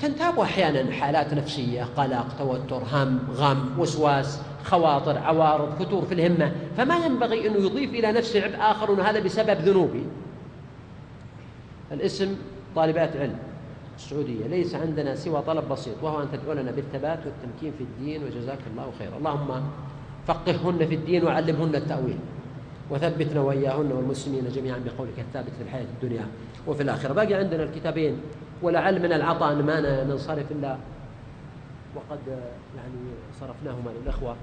[0.00, 6.52] تنتاب أحيانا حالات نفسية قلق توتر هم غم وسواس خواطر عوارض فتور في الهمة.
[6.76, 10.02] فما ينبغي أنه يضيف إلى نفسه عبء آخر هذا بسبب ذنوبي
[11.92, 12.36] الاسم
[12.76, 13.38] طالبات علم
[13.96, 18.92] السعودية ليس عندنا سوى طلب بسيط وهو أن تدعوننا بالثبات والتمكين في الدين وجزاك الله
[18.98, 19.62] خيرا اللهم
[20.26, 22.18] فقههن في الدين وعلمهن التأويل
[22.90, 26.26] وثبتنا وإياهن والمسلمين جميعا بقولك الثابت في الحياة الدنيا
[26.66, 27.12] وفي الآخرة.
[27.12, 28.16] باقي عندنا الكتابين
[28.62, 30.76] ولعل من العطاء ما ننصرف إلا
[31.96, 32.18] وقد
[32.76, 32.94] يعني
[33.40, 34.36] صرفناهما للإخوة.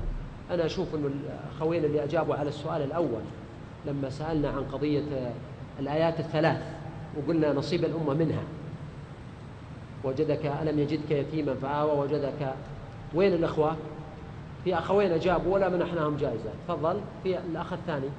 [0.51, 3.21] أنا أشوف أن الأخوين اللي أجابوا على السؤال الأول
[3.85, 5.03] لما سألنا عن قضية
[5.79, 6.76] الآيات الثلاث
[7.17, 8.43] وقلنا نصيب الأمة منها.
[10.03, 12.53] وجدك ألم يجدك يتيما فآوى وجدك.
[13.13, 13.75] وين الأخوة؟
[14.63, 16.49] في أخوين أجابوا ولا منحناهم جائزة.
[16.67, 17.01] تفضل.
[17.23, 18.09] في الأخ الثاني.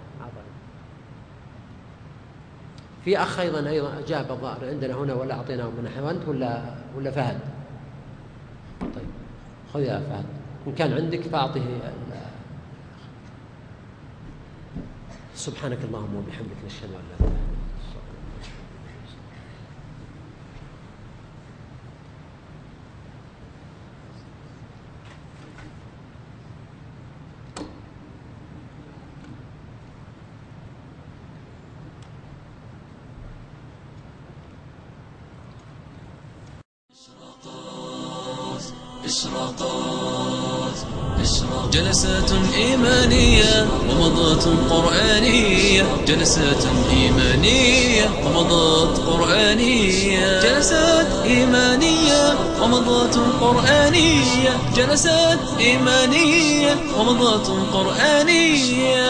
[3.04, 6.10] في أخ أيضا أيضا أجاب الظاهر عندنا هنا ولا أعطيناه منحة.
[6.10, 7.40] أنت ولا ولا فهد؟
[8.80, 9.08] طيب.
[9.74, 10.24] خذ يا فهد.
[10.66, 11.62] إن كان عندك فأعطه
[15.34, 17.47] سبحانك اللهم وبحمدك نشهد أن لا إله إلا أنت.
[46.28, 50.40] جلسات إيمانية ومضات قرآنية.
[50.40, 54.58] جلسات إيمانية ومضات قرآنية.
[54.76, 59.08] جلسات إيمانية ومضات قرآنية.